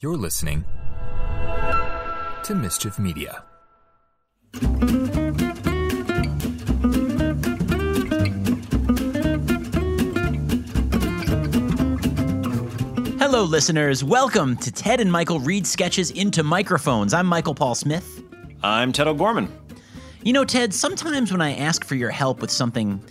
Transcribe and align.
You're 0.00 0.16
listening 0.16 0.64
to 2.44 2.54
Mischief 2.54 3.00
Media. 3.00 3.42
Hello, 13.18 13.42
listeners. 13.42 14.04
Welcome 14.04 14.56
to 14.58 14.70
Ted 14.70 15.00
and 15.00 15.10
Michael 15.10 15.40
read 15.40 15.66
sketches 15.66 16.12
into 16.12 16.44
microphones. 16.44 17.12
I'm 17.12 17.26
Michael 17.26 17.56
Paul 17.56 17.74
Smith. 17.74 18.22
I'm 18.62 18.92
Ted 18.92 19.08
O'Gorman. 19.08 19.52
You 20.22 20.32
know, 20.32 20.44
Ted, 20.44 20.72
sometimes 20.72 21.32
when 21.32 21.40
I 21.40 21.56
ask 21.56 21.84
for 21.84 21.96
your 21.96 22.10
help 22.10 22.40
with 22.40 22.52
something 22.52 23.02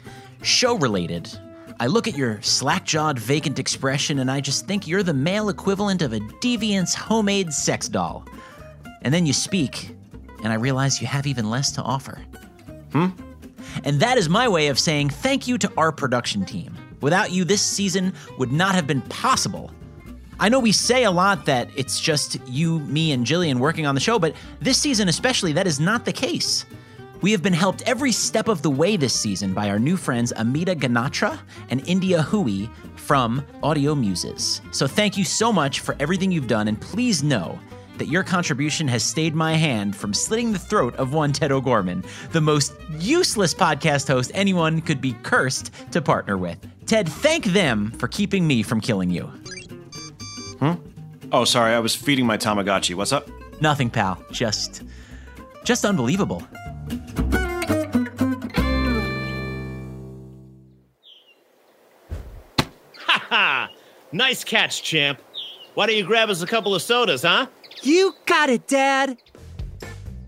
show 0.41 0.77
related, 0.77 1.37
I 1.79 1.87
look 1.87 2.07
at 2.07 2.17
your 2.17 2.41
slack 2.41 2.85
jawed, 2.85 3.19
vacant 3.19 3.59
expression 3.59 4.19
and 4.19 4.31
I 4.31 4.41
just 4.41 4.65
think 4.65 4.87
you're 4.87 5.03
the 5.03 5.13
male 5.13 5.49
equivalent 5.49 6.01
of 6.01 6.13
a 6.13 6.19
deviant's 6.41 6.95
homemade 6.95 7.53
sex 7.53 7.87
doll. 7.87 8.25
And 9.03 9.13
then 9.13 9.25
you 9.25 9.33
speak, 9.33 9.95
and 10.43 10.51
I 10.51 10.55
realize 10.55 10.99
you 10.99 11.07
have 11.07 11.27
even 11.27 11.49
less 11.49 11.71
to 11.73 11.83
offer. 11.83 12.19
Hmm? 12.91 13.07
And 13.83 13.99
that 13.99 14.17
is 14.17 14.27
my 14.27 14.47
way 14.47 14.67
of 14.67 14.79
saying 14.79 15.09
thank 15.09 15.47
you 15.47 15.57
to 15.59 15.71
our 15.77 15.91
production 15.91 16.45
team. 16.45 16.75
Without 17.01 17.31
you, 17.31 17.43
this 17.43 17.61
season 17.61 18.13
would 18.39 18.51
not 18.51 18.73
have 18.73 18.87
been 18.87 19.01
possible. 19.01 19.71
I 20.39 20.49
know 20.49 20.59
we 20.59 20.71
say 20.71 21.03
a 21.03 21.11
lot 21.11 21.45
that 21.45 21.69
it's 21.75 21.99
just 21.99 22.37
you, 22.47 22.79
me, 22.79 23.11
and 23.11 23.25
Jillian 23.25 23.59
working 23.59 23.85
on 23.85 23.95
the 23.95 24.01
show, 24.01 24.17
but 24.17 24.35
this 24.59 24.77
season 24.77 25.07
especially, 25.07 25.53
that 25.53 25.67
is 25.67 25.79
not 25.79 26.05
the 26.05 26.13
case. 26.13 26.65
We 27.21 27.31
have 27.31 27.41
been 27.41 27.53
helped 27.53 27.81
every 27.87 28.11
step 28.11 28.47
of 28.47 28.61
the 28.61 28.69
way 28.69 28.95
this 28.95 29.13
season 29.13 29.53
by 29.53 29.69
our 29.69 29.79
new 29.79 29.97
friends 29.97 30.31
Amita 30.37 30.75
Ganatra 30.75 31.39
and 31.69 31.87
India 31.87 32.21
Hui 32.21 32.67
from 32.95 33.43
Audio 33.63 33.95
Muses. 33.95 34.61
So 34.71 34.85
thank 34.85 35.17
you 35.17 35.23
so 35.23 35.51
much 35.51 35.79
for 35.79 35.95
everything 35.99 36.31
you've 36.31 36.47
done, 36.47 36.67
and 36.67 36.79
please 36.79 37.23
know 37.23 37.59
that 37.97 38.07
your 38.07 38.23
contribution 38.23 38.87
has 38.87 39.01
stayed 39.01 39.33
my 39.33 39.53
hand 39.53 39.95
from 39.95 40.13
slitting 40.13 40.53
the 40.53 40.59
throat 40.59 40.95
of 40.97 41.13
one 41.13 41.33
Ted 41.33 41.51
O'Gorman, 41.51 42.03
the 42.31 42.41
most 42.41 42.73
useless 42.99 43.53
podcast 43.53 44.07
host 44.07 44.31
anyone 44.35 44.79
could 44.81 45.01
be 45.01 45.13
cursed 45.23 45.71
to 45.91 46.01
partner 46.01 46.37
with. 46.37 46.59
Ted, 46.85 47.09
thank 47.09 47.45
them 47.45 47.91
for 47.93 48.07
keeping 48.07 48.45
me 48.45 48.61
from 48.61 48.79
killing 48.79 49.09
you. 49.09 49.23
Hmm? 50.59 50.73
Oh, 51.31 51.45
sorry, 51.45 51.73
I 51.73 51.79
was 51.79 51.95
feeding 51.95 52.27
my 52.27 52.37
Tamagotchi. 52.37 52.93
What's 52.93 53.11
up? 53.11 53.27
Nothing, 53.59 53.89
pal. 53.89 54.23
Just 54.31 54.83
just 55.63 55.83
unbelievable. 55.83 56.47
Ha! 62.97 63.69
Nice 64.11 64.43
catch, 64.43 64.83
champ. 64.83 65.19
Why 65.73 65.85
don't 65.85 65.97
you 65.97 66.05
grab 66.05 66.29
us 66.29 66.41
a 66.41 66.47
couple 66.47 66.73
of 66.73 66.81
sodas, 66.81 67.23
huh? 67.23 67.47
You 67.83 68.13
got 68.25 68.49
it, 68.49 68.67
Dad. 68.67 69.17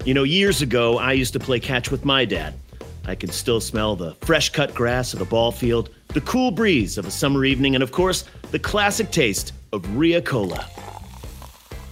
You 0.06 0.14
know, 0.14 0.24
years 0.24 0.62
ago, 0.62 0.98
I 0.98 1.14
used 1.14 1.34
to 1.34 1.40
play 1.40 1.60
catch 1.60 1.92
with 1.92 2.06
my 2.06 2.26
dad. 2.26 2.54
I 3.06 3.16
can 3.16 3.32
still 3.32 3.60
smell 3.60 3.96
the 3.96 4.14
fresh 4.22 4.50
cut 4.50 4.76
grass 4.76 5.14
of 5.14 5.20
the 5.20 5.26
ball 5.26 5.52
field, 5.52 5.90
the 6.10 6.22
cool 6.22 6.52
breeze 6.52 6.98
of 6.98 7.06
a 7.08 7.12
summer 7.12 7.46
evening, 7.46 7.74
and 7.74 7.84
of 7.84 7.92
course, 7.92 8.26
the 8.52 8.60
classic 8.60 9.12
taste 9.12 9.54
of 9.74 9.98
Ria 9.98 10.22
Cola. 10.22 10.66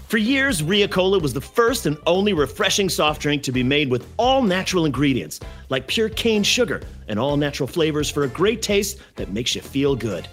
For 0.07 0.17
years, 0.17 0.63
Ria 0.63 0.87
Cola 0.87 1.19
was 1.19 1.33
the 1.33 1.41
first 1.41 1.85
and 1.85 1.97
only 2.07 2.31
refreshing 2.31 2.87
soft 2.87 3.21
drink 3.21 3.43
to 3.43 3.51
be 3.51 3.61
made 3.61 3.89
with 3.89 4.07
all 4.15 4.41
natural 4.41 4.85
ingredients, 4.85 5.41
like 5.67 5.85
pure 5.85 6.07
cane 6.07 6.43
sugar 6.43 6.81
and 7.09 7.19
all 7.19 7.35
natural 7.35 7.67
flavors 7.67 8.09
for 8.09 8.23
a 8.23 8.29
great 8.29 8.61
taste 8.61 8.99
that 9.17 9.33
makes 9.33 9.53
you 9.53 9.61
feel 9.61 9.97
good. 9.97 10.25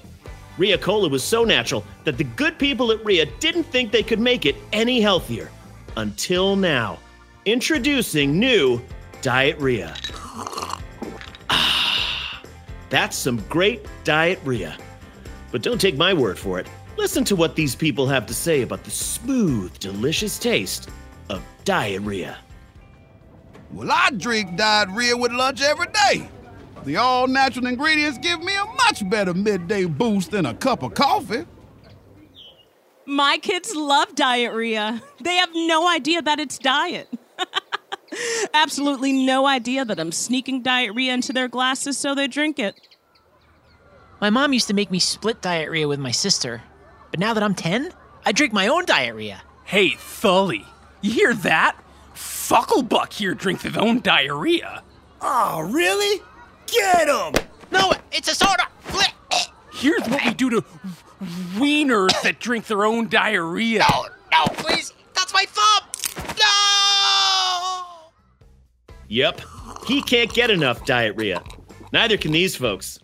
Ria 0.59 0.79
Cola 0.79 1.09
was 1.09 1.25
so 1.25 1.43
natural 1.43 1.85
that 2.05 2.17
the 2.17 2.23
good 2.23 2.57
people 2.57 2.93
at 2.93 3.05
Ria 3.05 3.27
didn't 3.41 3.65
think 3.65 3.91
they 3.91 4.05
could 4.05 4.21
make 4.21 4.47
it 4.47 4.55
any 4.73 5.01
healthier. 5.01 5.51
Until 5.97 6.55
now. 6.55 7.01
Introducing 7.45 8.39
new 8.39 8.81
Diet 9.23 9.59
Ria. 9.59 9.97
Ah, 11.51 12.43
that's 12.91 13.17
some 13.17 13.43
great 13.49 13.85
Diet 14.05 14.39
Ria. 14.45 14.77
But 15.51 15.63
don't 15.63 15.81
take 15.81 15.97
my 15.97 16.15
word 16.15 16.39
for 16.39 16.61
it. 16.61 16.69
Listen 16.97 17.25
to 17.25 17.37
what 17.37 17.57
these 17.57 17.75
people 17.75 18.07
have 18.07 18.27
to 18.27 18.35
say 18.35 18.63
about 18.63 18.85
the 18.85 18.91
smooth, 18.91 19.77
delicious 19.79 20.39
taste 20.39 20.89
of 21.29 21.43
diarrhea. 21.65 22.39
Well, 23.73 23.91
I 23.91 24.11
drink 24.11 24.57
diarrhea 24.57 25.17
with 25.17 25.33
lunch 25.33 25.61
every 25.61 25.89
day. 25.89 26.29
The 26.85 26.97
all 26.97 27.27
natural 27.27 27.67
ingredients 27.67 28.19
give 28.19 28.43
me 28.43 28.55
a 28.55 28.65
much 28.65 29.09
better 29.09 29.35
midday 29.35 29.87
boost 29.87 30.31
than 30.31 30.47
a 30.47 30.55
cup 30.55 30.83
of 30.83 30.95
coffee. 30.95 31.45
My 33.07 33.39
kids 33.39 33.75
love 33.75 34.15
diarrhea. 34.15 35.03
They 35.21 35.35
have 35.37 35.51
no 35.55 35.89
idea 35.89 36.23
that 36.23 36.41
it's 36.41 36.59
diet. 36.59 37.09
Absolutely 38.55 39.13
no 39.13 39.47
idea 39.47 39.85
that 39.85 39.99
I'm 39.99 40.13
sneaking 40.13 40.63
diarrhea 40.63 41.13
into 41.13 41.33
their 41.33 41.49
glasses 41.49 41.99
so 41.99 42.15
they 42.15 42.29
drink 42.29 42.59
it. 42.59 42.81
My 44.21 44.31
mom 44.31 44.53
used 44.53 44.69
to 44.69 44.75
make 44.75 44.91
me 44.91 45.01
split 45.01 45.43
diarrhea 45.43 45.89
with 45.89 45.99
my 45.99 46.13
sister, 46.13 46.63
but 47.15 47.21
now 47.21 47.33
that 47.33 47.45
I'm 47.45 47.55
10, 47.55 47.93
I 48.27 48.33
drink 48.33 48.53
my 48.53 48.67
own 48.67 48.87
diarrhea. 48.87 49.41
Hey, 49.63 49.91
Thully, 49.91 50.65
you 51.01 51.13
hear 51.13 51.33
that? 51.33 51.77
Fucklebuck 52.13 53.13
here 53.13 53.35
drinks 53.35 53.63
his 53.63 53.77
own 53.77 54.01
diarrhea. 54.01 54.83
Oh, 55.21 55.61
really? 55.61 56.21
Get 56.67 57.07
him! 57.07 57.35
No, 57.71 57.93
it's 58.11 58.27
a 58.27 58.35
soda. 58.35 58.67
Here's 59.73 60.03
what 60.09 60.25
we 60.25 60.35
do 60.35 60.51
to 60.51 60.65
wieners 61.55 62.21
that 62.23 62.41
drink 62.41 62.67
their 62.67 62.85
own 62.85 63.07
diarrhea. 63.07 63.87
No, 63.89 64.07
no, 64.33 64.47
please. 64.55 64.93
That's 65.15 65.33
my 65.33 65.45
thumb. 65.47 65.85
No! 66.37 68.11
Yep, 69.07 69.41
he 69.87 70.03
can't 70.03 70.35
get 70.35 70.51
enough 70.51 70.85
diarrhea. 70.85 71.45
Neither 71.93 72.17
can 72.17 72.33
these 72.33 72.57
folks. 72.57 72.99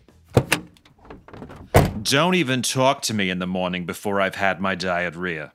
Don't 2.01 2.35
even 2.35 2.61
talk 2.61 3.01
to 3.03 3.13
me 3.13 3.29
in 3.29 3.39
the 3.39 3.45
morning 3.45 3.85
before 3.85 4.21
I've 4.21 4.35
had 4.35 4.61
my 4.61 4.75
diarrhea. 4.75 5.51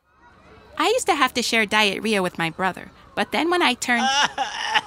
I 0.76 0.88
used 0.88 1.06
to 1.06 1.14
have 1.14 1.32
to 1.34 1.42
share 1.42 1.64
diarrhea 1.64 2.22
with 2.22 2.36
my 2.36 2.50
brother, 2.50 2.90
but 3.14 3.32
then 3.32 3.50
when 3.50 3.62
I 3.62 3.72
turned. 3.72 4.02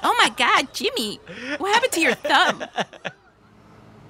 oh 0.04 0.16
my 0.20 0.30
god, 0.38 0.74
Jimmy! 0.74 1.20
What 1.58 1.74
happened 1.74 1.92
to 1.94 2.02
your 2.02 2.14
thumb? 2.14 2.64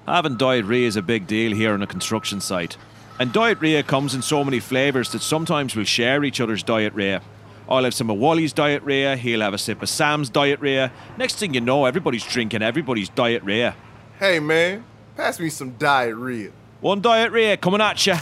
Having 0.06 0.36
diarrhea 0.36 0.86
is 0.86 0.96
a 0.96 1.02
big 1.02 1.26
deal 1.26 1.52
here 1.52 1.72
on 1.72 1.82
a 1.82 1.86
construction 1.86 2.40
site. 2.40 2.76
And 3.18 3.32
diarrhea 3.32 3.82
comes 3.82 4.14
in 4.14 4.22
so 4.22 4.44
many 4.44 4.60
flavours 4.60 5.10
that 5.12 5.22
sometimes 5.22 5.74
we'll 5.74 5.86
share 5.86 6.22
each 6.22 6.40
other's 6.40 6.62
diarrhea. 6.62 7.22
I'll 7.68 7.84
have 7.84 7.94
some 7.94 8.10
of 8.10 8.18
Wally's 8.18 8.52
diarrhea, 8.52 9.16
he'll 9.16 9.40
have 9.40 9.54
a 9.54 9.58
sip 9.58 9.82
of 9.82 9.88
Sam's 9.88 10.28
diarrhea. 10.28 10.92
Next 11.16 11.36
thing 11.36 11.54
you 11.54 11.62
know, 11.62 11.86
everybody's 11.86 12.24
drinking 12.24 12.62
everybody's 12.62 13.08
diarrhea. 13.08 13.74
Hey 14.18 14.38
man, 14.40 14.84
pass 15.16 15.40
me 15.40 15.48
some 15.48 15.72
diarrhea. 15.72 16.52
One 16.80 17.00
diet 17.00 17.32
rear 17.32 17.56
coming 17.56 17.80
at 17.80 18.06
you. 18.06 18.14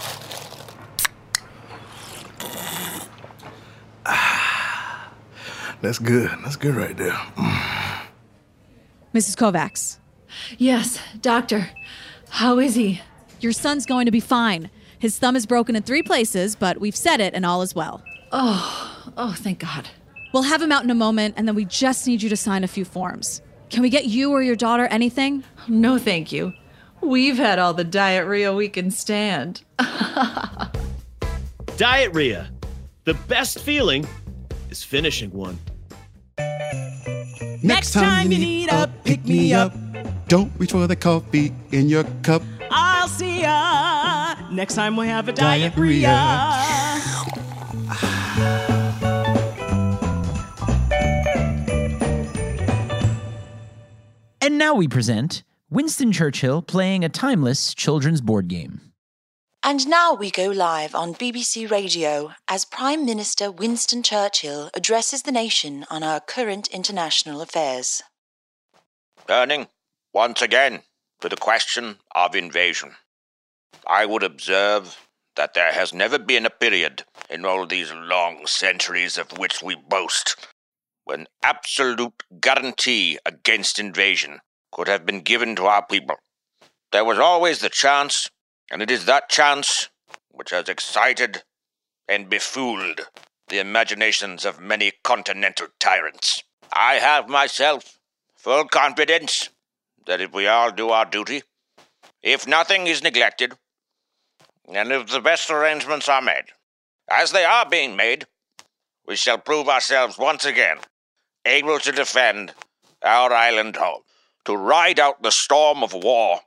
That's 5.81 5.99
good. 5.99 6.31
That's 6.43 6.57
good 6.57 6.75
right 6.75 6.97
there. 6.97 7.13
Mrs. 9.15 9.37
Kovacs, 9.37 9.99
Yes, 10.59 11.01
doctor. 11.21 11.71
How 12.31 12.59
is 12.59 12.75
he? 12.75 13.01
your 13.41 13.53
son's 13.53 13.87
going 13.87 14.05
to 14.07 14.11
be 14.11 14.19
fine. 14.21 14.69
His 14.99 15.17
thumb 15.19 15.37
is 15.37 15.47
broken 15.47 15.77
in 15.77 15.83
three 15.85 16.03
places, 16.03 16.57
but 16.57 16.81
we've 16.81 16.97
set 16.97 17.21
it 17.21 17.33
and 17.35 17.47
all 17.47 17.63
is 17.63 17.73
well. 17.73 18.03
Oh, 18.33 19.13
oh, 19.17 19.33
thank 19.39 19.61
God. 19.61 19.89
We'll 20.35 20.43
have 20.43 20.61
him 20.61 20.73
out 20.73 20.83
in 20.83 20.91
a 20.91 20.95
moment, 20.95 21.35
and 21.37 21.47
then 21.47 21.55
we 21.55 21.65
just 21.65 22.07
need 22.09 22.21
you 22.21 22.29
to 22.31 22.37
sign 22.37 22.65
a 22.65 22.69
few 22.69 22.85
forms. 22.85 23.41
Can 23.71 23.83
we 23.83 23.91
get 23.91 24.07
you 24.07 24.33
or 24.33 24.43
your 24.43 24.57
daughter 24.57 24.87
anything? 24.87 25.45
No, 25.69 25.99
thank 25.99 26.33
you. 26.33 26.53
We've 27.01 27.37
had 27.37 27.59
all 27.59 27.75
the 27.75 27.85
diarrhea 27.85 28.53
we 28.53 28.69
can 28.69 28.91
stand. 28.91 29.63
Diarrhea. 31.77 32.51
The 33.05 33.15
best 33.29 33.61
feeling 33.61 34.07
is 34.71 34.83
finishing 34.83 35.31
one. 35.31 35.59
Next 37.63 37.93
time 37.93 38.31
you 38.33 38.39
need 38.39 38.71
a 38.71 38.91
pick 39.05 39.25
me 39.25 39.53
up, 39.55 39.73
don't 40.29 40.53
reach 40.59 40.73
for 40.73 40.87
the 40.87 40.97
coffee 40.97 41.53
in 41.73 41.89
your 41.89 42.05
cup. 42.23 42.43
I'll 42.71 43.09
see 43.09 43.43
ya 43.43 44.35
next 44.51 44.75
time 44.75 44.97
we 44.97 45.07
have 45.09 45.29
a 45.29 45.33
Diarrhea. 45.33 46.03
diarrhea. 46.03 47.05
And 54.41 54.57
now 54.57 54.75
we 54.75 54.89
present 54.89 55.43
Winston 55.71 56.13
Churchill 56.13 56.63
playing 56.63 57.05
a 57.05 57.11
timeless 57.11 57.75
children's 57.75 58.23
board 58.23 58.49
game. 58.49 58.81
And 59.63 59.87
now 59.87 60.15
we 60.15 60.31
go 60.31 60.47
live 60.47 60.95
on 60.95 61.13
BBC 61.13 61.71
Radio 61.71 62.33
as 62.49 62.65
Prime 62.65 63.05
Minister 63.05 63.51
Winston 63.51 64.03
Churchill 64.03 64.71
addresses 64.73 65.25
the 65.25 65.31
nation 65.31 65.85
on 65.91 66.03
our 66.03 66.21
current 66.21 66.69
international 66.69 67.43
affairs. 67.43 68.03
Turning 69.27 69.67
once 70.15 70.41
again 70.41 70.85
to 71.21 71.29
the 71.29 71.37
question 71.37 71.97
of 72.15 72.35
invasion. 72.35 72.93
I 73.87 74.07
would 74.07 74.23
observe 74.23 74.97
that 75.37 75.53
there 75.53 75.73
has 75.73 75.93
never 75.93 76.19
been 76.19 76.47
a 76.47 76.51
period 76.51 77.05
in 77.29 77.45
all 77.45 77.67
these 77.67 77.93
long 77.93 78.47
centuries 78.47 79.19
of 79.19 79.37
which 79.37 79.63
we 79.63 79.75
boast, 79.75 80.35
when 81.05 81.27
absolute 81.43 82.23
guarantee 82.41 83.19
against 83.27 83.79
invasion 83.79 84.41
could 84.73 84.89
have 84.89 85.07
been 85.07 85.21
given 85.21 85.57
to 85.57 85.67
our 85.67 85.85
people. 85.87 86.17
There 86.93 87.05
was 87.05 87.19
always 87.19 87.61
the 87.61 87.69
chance, 87.69 88.31
and 88.71 88.83
it 88.83 88.91
is 88.91 89.05
that 89.05 89.29
chance 89.29 89.89
which 90.31 90.51
has 90.51 90.69
excited 90.69 91.43
and 92.09 92.31
befooled 92.31 93.09
the 93.49 93.59
imaginations 93.59 94.45
of 94.45 94.61
many 94.61 94.93
continental 95.03 95.69
tyrants. 95.79 96.43
I 96.73 96.95
have 96.95 97.29
myself 97.29 97.99
full 98.37 98.65
confidence 98.65 99.51
that 100.07 100.21
if 100.21 100.33
we 100.33 100.47
all 100.47 100.71
do 100.71 100.91
our 100.91 101.05
duty, 101.05 101.43
if 102.23 102.47
nothing 102.47 102.87
is 102.87 103.03
neglected, 103.03 103.55
and 104.73 104.93
if 104.93 105.09
the 105.09 105.21
best 105.21 105.51
arrangements 105.51 106.09
are 106.09 106.23
made, 106.23 106.45
as 107.11 107.33
they 107.33 107.45
are 107.45 107.69
being 107.69 107.97
made, 107.97 108.27
we 109.07 109.17
shall 109.17 109.39
prove 109.39 109.69
ourselves 109.69 110.19
once 110.19 110.45
again 110.45 110.79
able 111.47 111.79
to 111.79 111.93
defend 111.93 112.53
our 113.03 113.33
island 113.33 113.77
home, 113.77 114.03
to 114.45 114.57
ride 114.57 114.99
out 114.99 115.23
the 115.23 115.31
storm 115.31 115.83
of 115.83 115.93
war, 115.93 116.41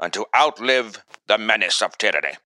and 0.00 0.12
to 0.12 0.26
outlive 0.34 1.02
the 1.28 1.38
menace 1.38 1.80
of 1.80 1.96
tyranny. 1.98 2.36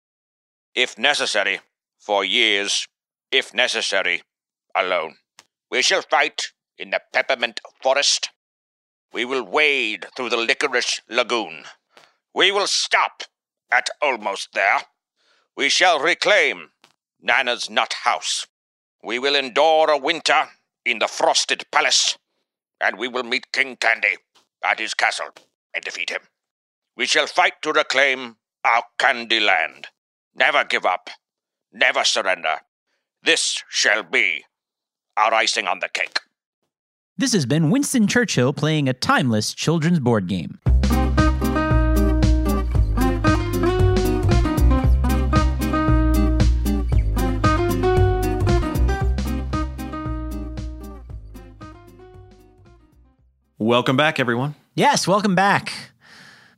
If 0.75 0.98
necessary, 0.98 1.60
for 1.98 2.25
years, 2.25 2.87
if 3.32 3.54
necessary, 3.54 4.22
alone. 4.75 5.16
We 5.70 5.82
shall 5.82 6.02
fight 6.02 6.52
in 6.78 6.90
the 6.90 7.00
peppermint 7.12 7.60
forest. 7.82 8.31
We 9.12 9.25
will 9.25 9.43
wade 9.43 10.06
through 10.16 10.31
the 10.31 10.37
licorice 10.37 11.00
lagoon. 11.08 11.64
We 12.34 12.52
will 12.52 12.66
stop 12.66 13.22
at 13.72 13.88
almost 14.02 14.50
there. 14.52 14.82
We 15.56 15.70
shall 15.70 15.98
reclaim 15.98 16.70
Nana's 17.20 17.70
nut 17.70 17.94
house. 18.04 18.46
We 19.02 19.19
will 19.19 19.34
endure 19.34 19.90
a 19.90 19.96
winter 19.96 20.48
in 20.84 20.98
the 20.98 21.08
frosted 21.08 21.64
palace, 21.72 22.19
and 22.81 22.98
we 22.98 23.08
will 23.08 23.22
meet 23.22 23.52
King 23.52 23.76
Candy 23.76 24.19
at 24.67 24.81
his 24.81 24.95
castle 24.95 25.31
and 25.75 25.85
defeat 25.85 26.11
him. 26.11 26.23
We 26.97 27.07
shall 27.07 27.27
fight 27.27 27.55
to 27.63 27.73
reclaim 27.73 28.37
our 28.65 28.83
Candy 28.99 29.41
Land. 29.41 29.89
Never 30.35 30.65
give 30.65 30.85
up. 30.85 31.11
Never 31.73 32.05
surrender. 32.05 32.57
This 33.23 33.63
shall 33.69 34.03
be 34.03 34.45
our 35.17 35.33
icing 35.33 35.67
on 35.67 35.81
the 35.81 35.89
cake. 35.89 36.19
This 37.19 37.33
has 37.33 37.47
been 37.47 37.71
Winston 37.71 38.07
Churchill 38.07 38.53
playing 38.53 38.89
a 38.89 38.93
timeless 38.93 39.55
children's 39.55 40.01
board 40.01 40.27
game. 40.27 40.59
Welcome 53.58 53.97
back, 53.97 54.20
everyone. 54.20 54.55
Yes, 54.75 55.08
welcome 55.08 55.35
back. 55.35 55.73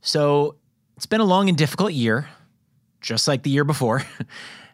So 0.00 0.56
it's 0.96 1.06
been 1.06 1.20
a 1.20 1.24
long 1.24 1.48
and 1.48 1.56
difficult 1.56 1.92
year, 1.92 2.28
just 3.00 3.28
like 3.28 3.44
the 3.44 3.50
year 3.50 3.64
before. 3.64 4.02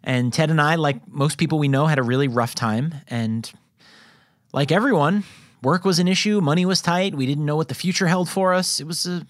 And 0.07 0.33
Ted 0.35 0.51
and 0.51 0.61
I, 0.61 0.75
like 0.75 1.09
most 1.09 1.39
people 1.39 1.59
we 1.59 1.67
know, 1.67 1.87
had 1.87 1.99
a 1.99 2.03
really 2.03 2.29
rough 2.29 2.55
time. 2.55 2.95
And 3.09 3.51
like 4.53 4.71
everyone, 4.71 5.25
work 5.63 5.85
was 5.87 5.99
an 5.99 6.07
issue, 6.07 6.43
money 6.43 6.67
was 6.67 6.83
tight, 6.83 7.15
we 7.15 7.25
didn't 7.25 7.47
know 7.47 7.57
what 7.57 7.69
the 7.69 7.75
future 7.75 8.07
held 8.07 8.29
for 8.29 8.53
us. 8.53 8.81
It 8.81 8.87
was 8.87 9.07
a 9.07 9.27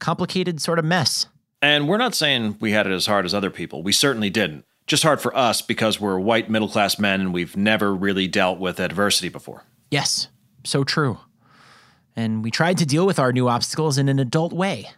complicated 0.00 0.60
sort 0.60 0.78
of 0.78 0.84
mess. 0.84 1.28
And 1.62 1.88
we're 1.88 1.96
not 1.96 2.14
saying 2.14 2.58
we 2.60 2.72
had 2.72 2.86
it 2.86 2.92
as 2.92 3.06
hard 3.06 3.24
as 3.24 3.32
other 3.32 3.48
people. 3.48 3.82
We 3.82 3.92
certainly 3.92 4.28
didn't. 4.28 4.66
Just 4.86 5.02
hard 5.02 5.22
for 5.22 5.34
us 5.34 5.62
because 5.62 5.98
we're 5.98 6.18
white 6.18 6.50
middle 6.50 6.68
class 6.68 6.98
men 6.98 7.22
and 7.22 7.32
we've 7.32 7.56
never 7.56 7.94
really 7.94 8.28
dealt 8.28 8.58
with 8.58 8.80
adversity 8.80 9.30
before. 9.30 9.64
Yes, 9.90 10.28
so 10.62 10.84
true. 10.84 11.20
And 12.14 12.44
we 12.44 12.50
tried 12.50 12.78
to 12.78 12.86
deal 12.86 13.06
with 13.06 13.18
our 13.18 13.32
new 13.32 13.48
obstacles 13.48 13.98
in 13.98 14.08
an 14.08 14.18
adult 14.18 14.52
way. 14.52 14.90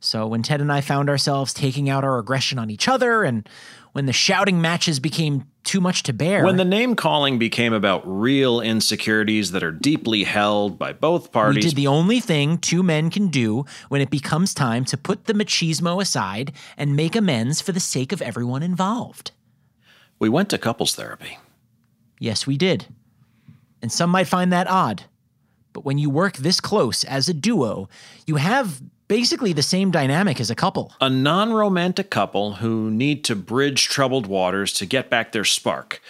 So 0.00 0.26
when 0.26 0.42
Ted 0.42 0.60
and 0.60 0.72
I 0.72 0.80
found 0.80 1.08
ourselves 1.08 1.54
taking 1.54 1.88
out 1.88 2.02
our 2.02 2.18
aggression 2.18 2.58
on 2.58 2.70
each 2.70 2.88
other 2.88 3.22
and 3.22 3.48
when 3.92 4.06
the 4.06 4.12
shouting 4.12 4.60
matches 4.60 4.98
became 4.98 5.44
too 5.62 5.80
much 5.80 6.02
to 6.04 6.12
bear. 6.12 6.44
When 6.44 6.56
the 6.56 6.64
name 6.64 6.96
calling 6.96 7.38
became 7.38 7.72
about 7.72 8.02
real 8.04 8.60
insecurities 8.60 9.52
that 9.52 9.62
are 9.62 9.70
deeply 9.70 10.24
held 10.24 10.76
by 10.78 10.92
both 10.92 11.30
parties. 11.30 11.64
We 11.64 11.70
did 11.70 11.76
the 11.76 11.86
only 11.86 12.18
thing 12.18 12.58
two 12.58 12.82
men 12.82 13.10
can 13.10 13.28
do 13.28 13.64
when 13.88 14.00
it 14.00 14.10
becomes 14.10 14.54
time 14.54 14.84
to 14.86 14.96
put 14.96 15.26
the 15.26 15.34
machismo 15.34 16.02
aside 16.02 16.52
and 16.76 16.96
make 16.96 17.14
amends 17.14 17.60
for 17.60 17.70
the 17.70 17.80
sake 17.80 18.12
of 18.12 18.20
everyone 18.20 18.62
involved. 18.62 19.30
We 20.18 20.28
went 20.28 20.50
to 20.50 20.58
couples 20.58 20.96
therapy. 20.96 21.38
Yes, 22.18 22.46
we 22.46 22.56
did. 22.56 22.86
And 23.80 23.92
some 23.92 24.10
might 24.10 24.26
find 24.26 24.52
that 24.52 24.68
odd. 24.68 25.04
But 25.72 25.84
when 25.84 25.98
you 25.98 26.10
work 26.10 26.36
this 26.38 26.60
close 26.60 27.04
as 27.04 27.28
a 27.28 27.34
duo, 27.34 27.88
you 28.26 28.36
have 28.36 28.82
basically 29.08 29.52
the 29.52 29.62
same 29.62 29.90
dynamic 29.90 30.40
as 30.40 30.50
a 30.50 30.54
couple. 30.54 30.92
A 31.00 31.10
non 31.10 31.52
romantic 31.52 32.10
couple 32.10 32.54
who 32.54 32.90
need 32.90 33.24
to 33.24 33.36
bridge 33.36 33.84
troubled 33.88 34.26
waters 34.26 34.72
to 34.74 34.86
get 34.86 35.10
back 35.10 35.32
their 35.32 35.44
spark, 35.44 36.00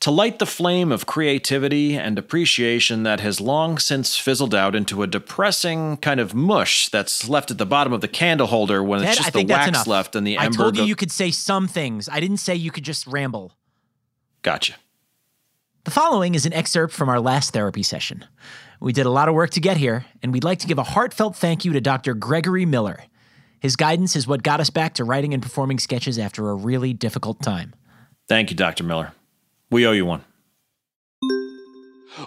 to 0.00 0.10
light 0.10 0.38
the 0.38 0.46
flame 0.46 0.90
of 0.92 1.06
creativity 1.06 1.96
and 1.96 2.18
appreciation 2.18 3.02
that 3.04 3.20
has 3.20 3.40
long 3.40 3.78
since 3.78 4.16
fizzled 4.16 4.54
out 4.54 4.74
into 4.74 5.02
a 5.02 5.06
depressing 5.06 5.96
kind 5.98 6.18
of 6.20 6.34
mush 6.34 6.88
that's 6.88 7.28
left 7.28 7.50
at 7.50 7.58
the 7.58 7.66
bottom 7.66 7.92
of 7.92 8.00
the 8.00 8.08
candle 8.08 8.48
holder 8.48 8.82
when 8.82 9.00
Ted, 9.00 9.10
it's 9.10 9.18
I 9.18 9.22
just 9.22 9.32
the 9.32 9.38
think 9.40 9.48
that's 9.48 9.72
wax 9.72 9.86
left 9.86 10.16
and 10.16 10.26
the 10.26 10.38
I 10.38 10.44
ember. 10.46 10.58
told 10.58 10.76
you 10.76 10.82
go- 10.82 10.86
you 10.86 10.96
could 10.96 11.12
say 11.12 11.30
some 11.30 11.68
things. 11.68 12.08
I 12.08 12.20
didn't 12.20 12.38
say 12.38 12.54
you 12.54 12.70
could 12.70 12.84
just 12.84 13.06
ramble. 13.06 13.52
Gotcha. 14.42 14.74
The 15.84 15.90
following 15.90 16.36
is 16.36 16.46
an 16.46 16.52
excerpt 16.52 16.94
from 16.94 17.08
our 17.08 17.18
last 17.18 17.52
therapy 17.52 17.82
session. 17.82 18.24
We 18.78 18.92
did 18.92 19.04
a 19.04 19.10
lot 19.10 19.28
of 19.28 19.34
work 19.34 19.50
to 19.50 19.60
get 19.60 19.76
here, 19.76 20.04
and 20.22 20.32
we'd 20.32 20.44
like 20.44 20.60
to 20.60 20.68
give 20.68 20.78
a 20.78 20.84
heartfelt 20.84 21.34
thank 21.34 21.64
you 21.64 21.72
to 21.72 21.80
Dr. 21.80 22.14
Gregory 22.14 22.64
Miller. 22.64 23.00
His 23.58 23.74
guidance 23.74 24.14
is 24.14 24.28
what 24.28 24.44
got 24.44 24.60
us 24.60 24.70
back 24.70 24.94
to 24.94 25.04
writing 25.04 25.34
and 25.34 25.42
performing 25.42 25.80
sketches 25.80 26.20
after 26.20 26.50
a 26.50 26.54
really 26.54 26.92
difficult 26.92 27.42
time. 27.42 27.74
Thank 28.28 28.50
you, 28.50 28.56
Dr. 28.56 28.84
Miller. 28.84 29.12
We 29.70 29.84
owe 29.84 29.90
you 29.90 30.06
one. 30.06 30.24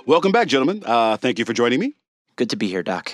Welcome 0.06 0.34
back, 0.34 0.50
gentlemen. 0.50 0.84
Uh, 0.86 1.16
thank 1.16 1.40
you 1.40 1.46
for 1.46 1.54
joining 1.54 1.80
me. 1.80 1.96
Good 2.36 2.50
to 2.50 2.58
be 2.58 2.68
here, 2.68 2.84
Doc. 2.84 3.14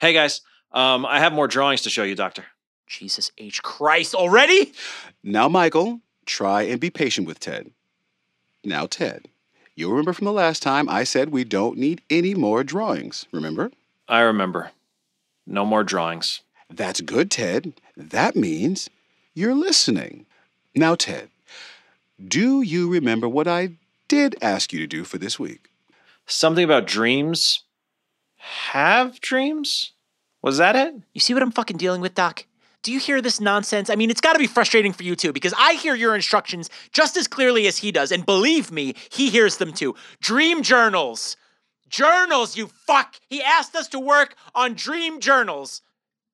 Hey, 0.00 0.12
guys. 0.12 0.42
Um, 0.70 1.04
I 1.04 1.18
have 1.18 1.32
more 1.32 1.48
drawings 1.48 1.82
to 1.82 1.90
show 1.90 2.04
you, 2.04 2.14
Doctor. 2.14 2.44
Jesus 2.86 3.32
H. 3.38 3.60
Christ, 3.64 4.14
already? 4.14 4.72
Now, 5.24 5.48
Michael, 5.48 6.00
try 6.26 6.62
and 6.62 6.78
be 6.80 6.90
patient 6.90 7.26
with 7.26 7.40
Ted. 7.40 7.72
Now, 8.64 8.86
Ted, 8.86 9.26
you'll 9.80 9.90
remember 9.90 10.12
from 10.12 10.26
the 10.26 10.32
last 10.32 10.62
time 10.62 10.88
I 10.88 11.04
said 11.04 11.30
we 11.30 11.42
don't 11.42 11.78
need 11.78 12.02
any 12.10 12.34
more 12.34 12.62
drawings, 12.62 13.26
remember? 13.32 13.72
I 14.08 14.20
remember. 14.20 14.70
No 15.46 15.64
more 15.64 15.82
drawings. 15.82 16.42
That's 16.68 17.00
good, 17.00 17.30
Ted. 17.30 17.72
That 17.96 18.36
means 18.36 18.90
you're 19.34 19.54
listening. 19.54 20.26
Now, 20.76 20.94
Ted, 20.94 21.30
do 22.22 22.60
you 22.60 22.88
remember 22.88 23.28
what 23.28 23.48
I 23.48 23.70
did 24.06 24.36
ask 24.42 24.72
you 24.72 24.78
to 24.80 24.86
do 24.86 25.02
for 25.02 25.18
this 25.18 25.38
week? 25.38 25.70
Something 26.26 26.64
about 26.64 26.86
dreams. 26.86 27.64
Have 28.36 29.20
dreams? 29.20 29.92
Was 30.42 30.58
that 30.58 30.76
it? 30.76 30.94
You 31.12 31.20
see 31.20 31.34
what 31.34 31.42
I'm 31.42 31.50
fucking 31.50 31.78
dealing 31.78 32.00
with, 32.00 32.14
Doc? 32.14 32.44
Do 32.82 32.92
you 32.92 32.98
hear 32.98 33.20
this 33.20 33.40
nonsense? 33.40 33.90
I 33.90 33.94
mean, 33.94 34.10
it's 34.10 34.20
got 34.20 34.32
to 34.32 34.38
be 34.38 34.46
frustrating 34.46 34.92
for 34.92 35.02
you 35.02 35.14
too, 35.14 35.32
because 35.32 35.52
I 35.58 35.74
hear 35.74 35.94
your 35.94 36.14
instructions 36.14 36.70
just 36.92 37.16
as 37.16 37.28
clearly 37.28 37.66
as 37.66 37.78
he 37.78 37.92
does, 37.92 38.10
and 38.10 38.24
believe 38.24 38.72
me, 38.72 38.94
he 39.10 39.28
hears 39.28 39.58
them 39.58 39.72
too. 39.72 39.94
Dream 40.20 40.62
journals. 40.62 41.36
Journals, 41.88 42.56
you 42.56 42.68
fuck! 42.86 43.16
He 43.28 43.42
asked 43.42 43.74
us 43.74 43.88
to 43.88 43.98
work 43.98 44.36
on 44.54 44.74
dream 44.74 45.20
journals. 45.20 45.82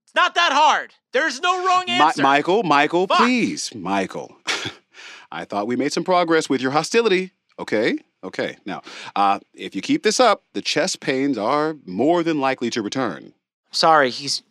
It's 0.05 0.15
not 0.15 0.35
that 0.35 0.53
hard. 0.53 0.93
There's 1.13 1.41
no 1.41 1.67
wrong 1.67 1.85
answer. 1.89 2.23
Michael, 2.23 2.63
Michael, 2.63 3.07
Fuck. 3.07 3.19
please, 3.19 3.75
Michael. 3.75 4.37
I 5.33 5.45
thought 5.47 5.67
we 5.67 5.75
made 5.75 5.93
some 5.93 6.05
progress 6.05 6.49
with 6.49 6.61
your 6.61 6.73
hostility. 6.73 7.33
Okay, 7.59 7.99
okay. 8.23 8.59
Now, 8.67 8.83
uh, 9.17 9.41
if 9.55 9.75
you 9.75 9.81
keep 9.81 10.03
this 10.03 10.21
up, 10.21 10.43
the 10.53 10.61
chest 10.63 11.01
pains 11.01 11.39
are 11.39 11.75
more 11.87 12.23
than 12.23 12.39
likely 12.39 12.69
to 12.71 12.83
return. 12.83 13.33
Sorry, 13.71 14.11
he's 14.11 14.43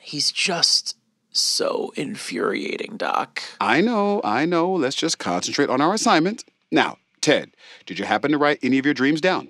he's 0.00 0.30
just 0.30 0.96
so 1.34 1.92
infuriating, 1.96 2.96
Doc. 2.96 3.42
I 3.60 3.80
know, 3.80 4.20
I 4.24 4.46
know. 4.46 4.72
Let's 4.72 4.96
just 4.96 5.18
concentrate 5.18 5.68
on 5.68 5.80
our 5.80 5.92
assignment. 5.92 6.44
Now, 6.70 6.98
Ted, 7.20 7.50
did 7.86 7.98
you 7.98 8.04
happen 8.04 8.30
to 8.32 8.38
write 8.38 8.60
any 8.62 8.78
of 8.78 8.84
your 8.84 8.94
dreams 8.94 9.20
down? 9.20 9.48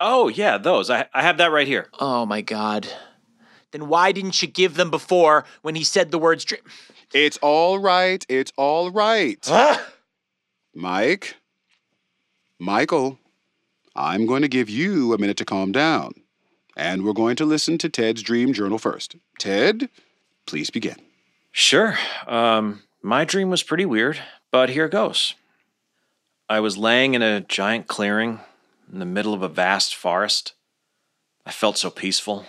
Oh, 0.00 0.28
yeah, 0.28 0.58
those. 0.58 0.90
I, 0.90 1.06
I 1.12 1.22
have 1.22 1.38
that 1.38 1.52
right 1.52 1.66
here. 1.66 1.88
Oh 2.00 2.26
my 2.26 2.40
god. 2.40 2.88
Then 3.72 3.88
why 3.88 4.12
didn't 4.12 4.40
you 4.40 4.48
give 4.48 4.74
them 4.74 4.90
before 4.90 5.44
when 5.62 5.74
he 5.74 5.84
said 5.84 6.10
the 6.10 6.18
words 6.18 6.44
dream? 6.44 6.62
It's 7.12 7.38
all 7.38 7.78
right. 7.78 8.24
It's 8.28 8.52
all 8.56 8.90
right. 8.90 9.38
Ah! 9.50 9.84
Mike, 10.76 11.36
Michael, 12.58 13.18
I'm 13.94 14.26
going 14.26 14.42
to 14.42 14.48
give 14.48 14.68
you 14.68 15.12
a 15.14 15.18
minute 15.18 15.36
to 15.36 15.44
calm 15.44 15.70
down. 15.70 16.14
And 16.76 17.04
we're 17.04 17.12
going 17.12 17.36
to 17.36 17.44
listen 17.44 17.78
to 17.78 17.88
Ted's 17.88 18.22
dream 18.22 18.52
journal 18.52 18.78
first. 18.78 19.14
Ted, 19.38 19.88
please 20.46 20.70
begin. 20.70 20.96
Sure. 21.56 21.96
Um, 22.26 22.82
my 23.00 23.24
dream 23.24 23.48
was 23.48 23.62
pretty 23.62 23.86
weird, 23.86 24.18
but 24.50 24.70
here 24.70 24.88
goes. 24.88 25.34
I 26.48 26.58
was 26.58 26.76
laying 26.76 27.14
in 27.14 27.22
a 27.22 27.42
giant 27.42 27.86
clearing 27.86 28.40
in 28.92 28.98
the 28.98 29.04
middle 29.04 29.32
of 29.32 29.42
a 29.42 29.48
vast 29.48 29.94
forest. 29.94 30.54
I 31.46 31.52
felt 31.52 31.78
so 31.78 31.90
peaceful. 31.90 32.44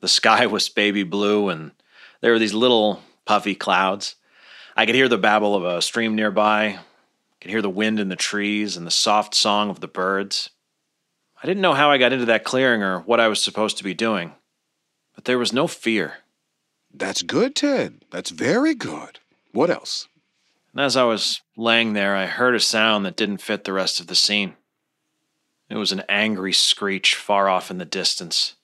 The 0.00 0.08
sky 0.08 0.46
was 0.48 0.68
baby 0.68 1.04
blue, 1.04 1.48
and 1.48 1.70
there 2.22 2.32
were 2.32 2.40
these 2.40 2.52
little 2.52 3.00
puffy 3.24 3.54
clouds. 3.54 4.16
I 4.76 4.84
could 4.84 4.96
hear 4.96 5.08
the 5.08 5.16
babble 5.16 5.54
of 5.54 5.62
a 5.62 5.80
stream 5.80 6.16
nearby, 6.16 6.64
I 6.64 6.78
could 7.40 7.52
hear 7.52 7.62
the 7.62 7.70
wind 7.70 8.00
in 8.00 8.08
the 8.08 8.16
trees 8.16 8.76
and 8.76 8.84
the 8.84 8.90
soft 8.90 9.36
song 9.36 9.70
of 9.70 9.78
the 9.78 9.86
birds. 9.86 10.50
I 11.40 11.46
didn't 11.46 11.62
know 11.62 11.74
how 11.74 11.88
I 11.88 11.98
got 11.98 12.12
into 12.12 12.26
that 12.26 12.42
clearing 12.42 12.82
or 12.82 12.98
what 12.98 13.20
I 13.20 13.28
was 13.28 13.40
supposed 13.40 13.78
to 13.78 13.84
be 13.84 13.94
doing, 13.94 14.32
but 15.14 15.24
there 15.24 15.38
was 15.38 15.52
no 15.52 15.68
fear. 15.68 16.23
That's 16.96 17.22
good, 17.22 17.56
Ted. 17.56 18.02
That's 18.10 18.30
very 18.30 18.74
good. 18.74 19.18
What 19.52 19.68
else? 19.68 20.06
And 20.72 20.80
as 20.80 20.96
I 20.96 21.02
was 21.04 21.40
laying 21.56 21.92
there, 21.92 22.14
I 22.14 22.26
heard 22.26 22.54
a 22.54 22.60
sound 22.60 23.04
that 23.04 23.16
didn't 23.16 23.42
fit 23.42 23.64
the 23.64 23.72
rest 23.72 23.98
of 23.98 24.06
the 24.06 24.14
scene. 24.14 24.54
It 25.68 25.76
was 25.76 25.90
an 25.90 26.04
angry 26.08 26.52
screech 26.52 27.16
far 27.16 27.48
off 27.48 27.70
in 27.70 27.78
the 27.78 27.84
distance. 27.84 28.54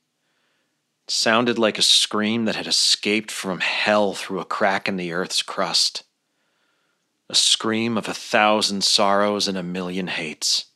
It 1.06 1.10
sounded 1.10 1.58
like 1.58 1.76
a 1.76 1.82
scream 1.82 2.44
that 2.44 2.54
had 2.54 2.68
escaped 2.68 3.32
from 3.32 3.60
hell 3.60 4.14
through 4.14 4.40
a 4.40 4.44
crack 4.44 4.88
in 4.88 4.96
the 4.96 5.12
earth's 5.12 5.42
crust. 5.42 6.04
A 7.28 7.34
scream 7.34 7.98
of 7.98 8.08
a 8.08 8.14
thousand 8.14 8.84
sorrows 8.84 9.48
and 9.48 9.58
a 9.58 9.62
million 9.62 10.06
hates. 10.06 10.66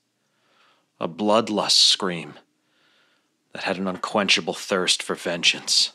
A 0.98 1.08
bloodlust 1.08 1.78
scream 1.78 2.34
that 3.52 3.64
had 3.64 3.76
an 3.76 3.86
unquenchable 3.86 4.54
thirst 4.54 5.02
for 5.02 5.14
vengeance. 5.14 5.92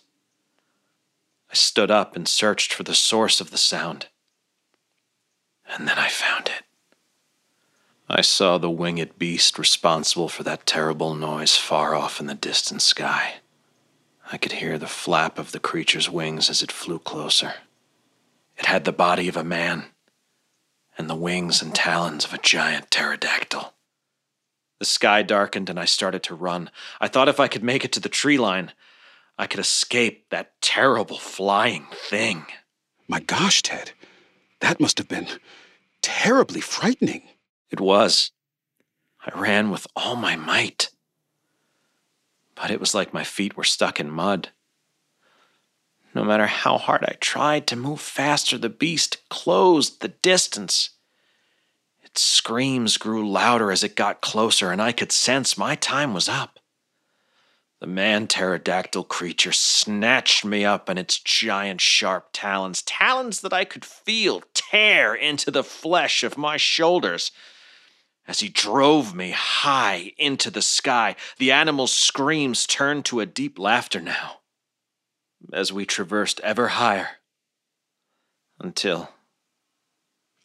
I 1.51 1.55
stood 1.55 1.89
up 1.89 2.15
and 2.15 2.27
searched 2.27 2.73
for 2.73 2.83
the 2.83 2.95
source 2.95 3.41
of 3.41 3.51
the 3.51 3.57
sound. 3.57 4.07
And 5.67 5.87
then 5.87 5.97
I 5.97 6.07
found 6.07 6.47
it. 6.47 6.63
I 8.07 8.21
saw 8.21 8.57
the 8.57 8.69
winged 8.69 9.17
beast 9.17 9.59
responsible 9.59 10.29
for 10.29 10.43
that 10.43 10.65
terrible 10.65 11.13
noise 11.13 11.57
far 11.57 11.93
off 11.93 12.19
in 12.19 12.25
the 12.25 12.33
distant 12.33 12.81
sky. 12.81 13.35
I 14.31 14.37
could 14.37 14.53
hear 14.53 14.77
the 14.77 14.87
flap 14.87 15.39
of 15.39 15.51
the 15.51 15.59
creature's 15.59 16.09
wings 16.09 16.49
as 16.49 16.61
it 16.61 16.71
flew 16.71 16.99
closer. 16.99 17.53
It 18.57 18.65
had 18.65 18.85
the 18.85 18.91
body 18.91 19.27
of 19.27 19.37
a 19.37 19.43
man 19.43 19.85
and 20.97 21.09
the 21.09 21.15
wings 21.15 21.61
and 21.61 21.73
talons 21.73 22.25
of 22.25 22.33
a 22.33 22.39
giant 22.39 22.91
pterodactyl. 22.91 23.73
The 24.79 24.85
sky 24.85 25.23
darkened 25.23 25.69
and 25.69 25.79
I 25.79 25.85
started 25.85 26.23
to 26.23 26.35
run. 26.35 26.69
I 26.99 27.07
thought 27.07 27.29
if 27.29 27.39
I 27.39 27.47
could 27.47 27.63
make 27.63 27.85
it 27.85 27.91
to 27.93 27.99
the 27.99 28.09
tree 28.09 28.37
line, 28.37 28.71
I 29.39 29.47
could 29.47 29.61
escape 29.61 30.29
that 30.29 30.61
terrible 30.61 31.17
flying 31.17 31.87
thing. 31.93 32.45
My 33.07 33.21
gosh, 33.21 33.61
Ted. 33.61 33.93
That 34.59 34.81
must 34.81 34.97
have 34.97 35.07
been 35.07 35.27
terribly 36.01 36.59
frightening. 36.59 37.23
It 37.71 37.79
was. 37.79 38.31
I 39.25 39.31
ran 39.39 39.71
with 39.71 39.87
all 39.95 40.17
my 40.17 40.35
might. 40.35 40.89
But 42.53 42.69
it 42.69 42.81
was 42.81 42.93
like 42.93 43.13
my 43.13 43.23
feet 43.23 43.55
were 43.55 43.63
stuck 43.63 43.97
in 43.97 44.11
mud. 44.11 44.49
No 46.13 46.25
matter 46.25 46.47
how 46.47 46.77
hard 46.77 47.05
I 47.05 47.15
tried 47.21 47.65
to 47.67 47.77
move 47.77 48.01
faster, 48.01 48.57
the 48.57 48.67
beast 48.67 49.29
closed 49.29 50.01
the 50.01 50.09
distance. 50.09 50.89
Its 52.03 52.21
screams 52.21 52.97
grew 52.97 53.29
louder 53.29 53.71
as 53.71 53.85
it 53.85 53.95
got 53.95 54.19
closer, 54.19 54.69
and 54.69 54.81
I 54.81 54.91
could 54.91 55.13
sense 55.13 55.57
my 55.57 55.75
time 55.75 56.13
was 56.13 56.27
up. 56.27 56.59
The 57.79 57.87
man 57.87 58.27
pterodactyl 58.27 59.05
creature 59.05 59.53
snatched 59.53 60.43
me 60.43 60.65
up 60.65 60.89
in 60.89 60.97
its 60.97 61.17
giant 61.17 61.79
sharp 61.79 62.29
talons, 62.33 62.81
talons 62.81 63.39
that 63.41 63.53
I 63.53 63.63
could 63.63 63.85
feel 63.85 64.43
tear 64.53 65.15
into 65.15 65.49
the 65.49 65.63
flesh 65.63 66.23
of 66.23 66.37
my 66.37 66.57
shoulders. 66.57 67.31
As 68.27 68.41
he 68.41 68.49
drove 68.49 69.15
me 69.15 69.31
high 69.31 70.11
into 70.17 70.51
the 70.51 70.61
sky, 70.61 71.15
the 71.37 71.53
animal's 71.53 71.93
screams 71.93 72.67
turned 72.67 73.05
to 73.05 73.21
a 73.21 73.25
deep 73.25 73.57
laughter 73.57 74.01
now 74.01 74.39
as 75.53 75.71
we 75.71 75.85
traversed 75.85 76.39
ever 76.41 76.67
higher. 76.69 77.09
Until. 78.59 79.09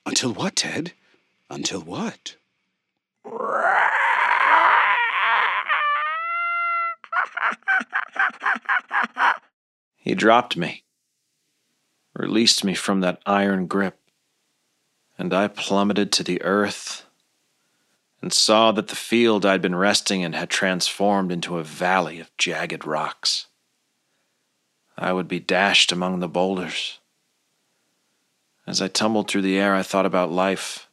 Until 0.07 0.33
what, 0.33 0.55
Ted? 0.55 0.93
Until 1.50 1.81
what? 1.81 2.37
He 10.05 10.15
dropped 10.15 10.55
me, 10.55 10.85
released 12.13 12.63
me 12.63 12.75
from 12.75 13.01
that 13.01 13.23
iron 13.25 13.67
grip, 13.67 13.99
and 15.17 15.33
I 15.33 15.49
plummeted 15.49 16.13
to 16.13 16.23
the 16.23 16.43
earth 16.43 17.07
and 18.21 18.31
saw 18.31 18.71
that 18.73 18.89
the 18.89 18.97
field 18.97 19.47
I'd 19.47 19.63
been 19.63 19.75
resting 19.75 20.21
in 20.21 20.35
had 20.35 20.51
transformed 20.51 21.33
into 21.33 21.57
a 21.57 21.65
valley 21.65 22.21
of 22.21 22.37
jagged 22.37 22.87
rocks. 22.87 23.47
I 24.99 25.15
would 25.15 25.27
be 25.27 25.41
dashed 25.41 25.91
among 25.91 26.21
the 26.21 26.29
boulders. 26.29 26.99
As 28.67 28.83
I 28.83 28.89
tumbled 28.89 29.31
through 29.31 29.41
the 29.41 29.59
air, 29.59 29.75
I 29.75 29.83
thought 29.83 30.05
about 30.05 30.31
life. 30.31 30.87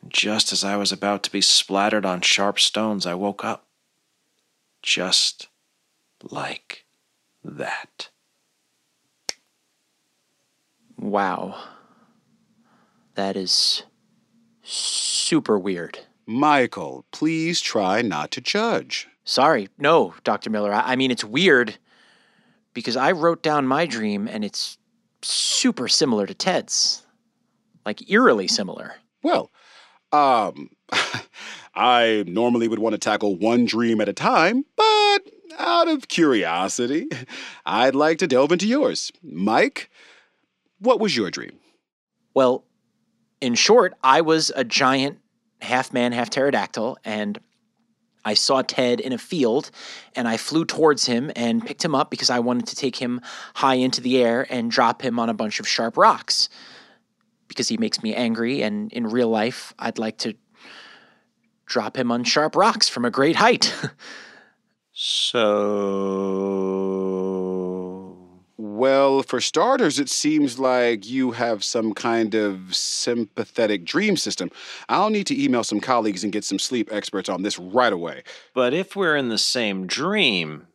And 0.00 0.12
just 0.12 0.52
as 0.52 0.62
I 0.62 0.76
was 0.76 0.92
about 0.92 1.24
to 1.24 1.32
be 1.32 1.40
splattered 1.40 2.06
on 2.06 2.20
sharp 2.20 2.60
stones, 2.60 3.06
I 3.06 3.14
woke 3.14 3.44
up. 3.44 3.66
Just 4.82 5.48
like 6.22 6.84
that. 7.56 8.10
Wow. 10.96 11.62
That 13.14 13.36
is 13.36 13.84
super 14.62 15.58
weird. 15.58 15.98
Michael, 16.26 17.04
please 17.10 17.60
try 17.60 18.02
not 18.02 18.30
to 18.32 18.40
judge. 18.40 19.08
Sorry, 19.24 19.68
no, 19.78 20.14
Dr. 20.24 20.50
Miller. 20.50 20.72
I, 20.72 20.92
I 20.92 20.96
mean, 20.96 21.10
it's 21.10 21.24
weird 21.24 21.78
because 22.74 22.96
I 22.96 23.12
wrote 23.12 23.42
down 23.42 23.66
my 23.66 23.86
dream 23.86 24.28
and 24.28 24.44
it's 24.44 24.78
super 25.22 25.88
similar 25.88 26.26
to 26.26 26.34
Ted's. 26.34 27.04
Like 27.84 28.10
eerily 28.10 28.48
similar. 28.48 28.94
Well, 29.22 29.50
um, 30.12 30.70
I 31.74 32.24
normally 32.26 32.68
would 32.68 32.78
want 32.78 32.92
to 32.94 32.98
tackle 32.98 33.36
one 33.36 33.64
dream 33.64 34.00
at 34.00 34.08
a 34.08 34.12
time, 34.12 34.64
but 34.76 35.20
out 35.58 35.88
of 35.88 36.08
curiosity, 36.08 37.08
I'd 37.66 37.94
like 37.94 38.18
to 38.18 38.26
delve 38.26 38.52
into 38.52 38.66
yours. 38.66 39.12
Mike, 39.22 39.90
what 40.78 41.00
was 41.00 41.16
your 41.16 41.30
dream? 41.30 41.58
Well, 42.34 42.64
in 43.40 43.54
short, 43.54 43.94
I 44.02 44.20
was 44.20 44.52
a 44.54 44.64
giant 44.64 45.18
half 45.60 45.92
man, 45.92 46.12
half 46.12 46.30
pterodactyl, 46.30 46.98
and 47.04 47.38
I 48.24 48.34
saw 48.34 48.62
Ted 48.62 49.00
in 49.00 49.12
a 49.12 49.18
field 49.18 49.70
and 50.14 50.28
I 50.28 50.36
flew 50.36 50.64
towards 50.64 51.06
him 51.06 51.30
and 51.34 51.64
picked 51.64 51.84
him 51.84 51.94
up 51.94 52.10
because 52.10 52.30
I 52.30 52.40
wanted 52.40 52.66
to 52.66 52.76
take 52.76 52.96
him 52.96 53.20
high 53.54 53.76
into 53.76 54.00
the 54.00 54.22
air 54.22 54.46
and 54.50 54.70
drop 54.70 55.02
him 55.02 55.18
on 55.18 55.28
a 55.28 55.34
bunch 55.34 55.60
of 55.60 55.68
sharp 55.68 55.96
rocks 55.96 56.48
because 57.46 57.68
he 57.68 57.78
makes 57.78 58.02
me 58.02 58.14
angry. 58.14 58.62
And 58.62 58.92
in 58.92 59.06
real 59.06 59.28
life, 59.28 59.72
I'd 59.78 59.98
like 59.98 60.18
to 60.18 60.34
drop 61.64 61.96
him 61.96 62.10
on 62.10 62.24
sharp 62.24 62.54
rocks 62.54 62.88
from 62.88 63.04
a 63.04 63.10
great 63.10 63.36
height. 63.36 63.74
so. 65.00 65.38
Well, 68.56 69.22
for 69.22 69.40
starters, 69.40 70.00
it 70.00 70.08
seems 70.08 70.58
like 70.58 71.08
you 71.08 71.30
have 71.30 71.62
some 71.62 71.94
kind 71.94 72.34
of 72.34 72.74
sympathetic 72.74 73.84
dream 73.84 74.16
system. 74.16 74.50
I'll 74.88 75.10
need 75.10 75.28
to 75.28 75.40
email 75.40 75.62
some 75.62 75.78
colleagues 75.78 76.24
and 76.24 76.32
get 76.32 76.42
some 76.42 76.58
sleep 76.58 76.92
experts 76.92 77.28
on 77.28 77.42
this 77.42 77.60
right 77.60 77.92
away. 77.92 78.24
But 78.54 78.74
if 78.74 78.96
we're 78.96 79.14
in 79.16 79.28
the 79.28 79.38
same 79.38 79.86
dream, 79.86 80.66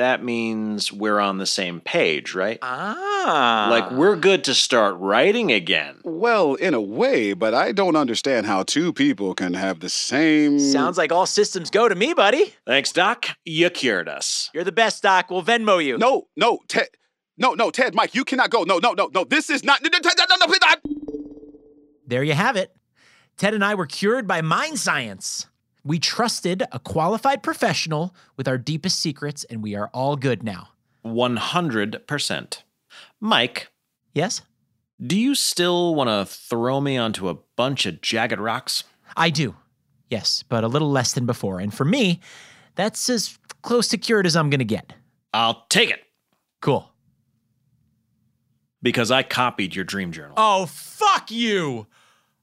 that 0.00 0.24
means 0.24 0.92
we're 0.92 1.20
on 1.20 1.38
the 1.38 1.46
same 1.46 1.80
page, 1.80 2.34
right? 2.34 2.58
Ah. 2.62 3.68
Like 3.70 3.90
we're 3.92 4.16
good 4.16 4.44
to 4.44 4.54
start 4.54 4.96
writing 4.98 5.52
again. 5.52 5.96
Well, 6.04 6.54
in 6.54 6.74
a 6.74 6.80
way, 6.80 7.34
but 7.34 7.54
I 7.54 7.72
don't 7.72 7.96
understand 7.96 8.46
how 8.46 8.62
two 8.62 8.92
people 8.92 9.34
can 9.34 9.54
have 9.54 9.80
the 9.80 9.88
same. 9.88 10.58
Sounds 10.58 10.98
like 10.98 11.12
all 11.12 11.26
systems 11.26 11.70
go 11.70 11.88
to 11.88 11.94
me, 11.94 12.14
buddy. 12.14 12.54
Thanks, 12.66 12.92
Doc. 12.92 13.26
You 13.44 13.68
cured 13.70 14.08
us. 14.08 14.50
You're 14.54 14.64
the 14.64 14.72
best, 14.72 15.02
Doc. 15.02 15.30
We'll 15.30 15.42
Venmo 15.42 15.84
you. 15.84 15.98
No, 15.98 16.28
no, 16.36 16.60
Ted. 16.66 16.88
No, 17.36 17.54
no, 17.54 17.70
Ted, 17.70 17.94
Mike, 17.94 18.14
you 18.14 18.24
cannot 18.24 18.50
go. 18.50 18.64
No, 18.64 18.78
no, 18.78 18.92
no, 18.92 19.10
no. 19.14 19.24
This 19.24 19.48
is 19.50 19.64
not. 19.64 19.82
No, 19.82 19.88
no, 19.92 19.98
no, 20.02 20.46
no, 20.46 20.56
There 22.06 22.22
you 22.22 22.34
have 22.34 22.56
it. 22.56 22.74
Ted 23.36 23.54
and 23.54 23.64
I 23.64 23.74
were 23.74 23.86
cured 23.86 24.26
by 24.26 24.42
mind 24.42 24.78
science. 24.78 25.46
We 25.82 25.98
trusted 25.98 26.62
a 26.72 26.78
qualified 26.78 27.42
professional 27.42 28.14
with 28.36 28.46
our 28.46 28.58
deepest 28.58 29.00
secrets, 29.00 29.44
and 29.44 29.62
we 29.62 29.74
are 29.74 29.90
all 29.94 30.16
good 30.16 30.42
now. 30.42 30.68
100%. 31.04 32.62
Mike. 33.20 33.68
Yes? 34.14 34.42
Do 35.04 35.18
you 35.18 35.34
still 35.34 35.94
want 35.94 36.10
to 36.10 36.26
throw 36.26 36.80
me 36.80 36.98
onto 36.98 37.28
a 37.28 37.38
bunch 37.56 37.86
of 37.86 38.02
jagged 38.02 38.38
rocks? 38.38 38.84
I 39.16 39.30
do. 39.30 39.56
Yes, 40.10 40.44
but 40.48 40.64
a 40.64 40.68
little 40.68 40.90
less 40.90 41.12
than 41.12 41.24
before. 41.24 41.60
And 41.60 41.72
for 41.72 41.84
me, 41.84 42.20
that's 42.74 43.08
as 43.08 43.38
close 43.62 43.88
to 43.88 43.98
cured 43.98 44.26
as 44.26 44.36
I'm 44.36 44.50
going 44.50 44.58
to 44.58 44.64
get. 44.64 44.92
I'll 45.32 45.64
take 45.68 45.90
it. 45.90 46.00
Cool. 46.60 46.90
Because 48.82 49.10
I 49.10 49.22
copied 49.22 49.74
your 49.74 49.84
dream 49.84 50.12
journal. 50.12 50.34
Oh, 50.36 50.66
fuck 50.66 51.30
you! 51.30 51.86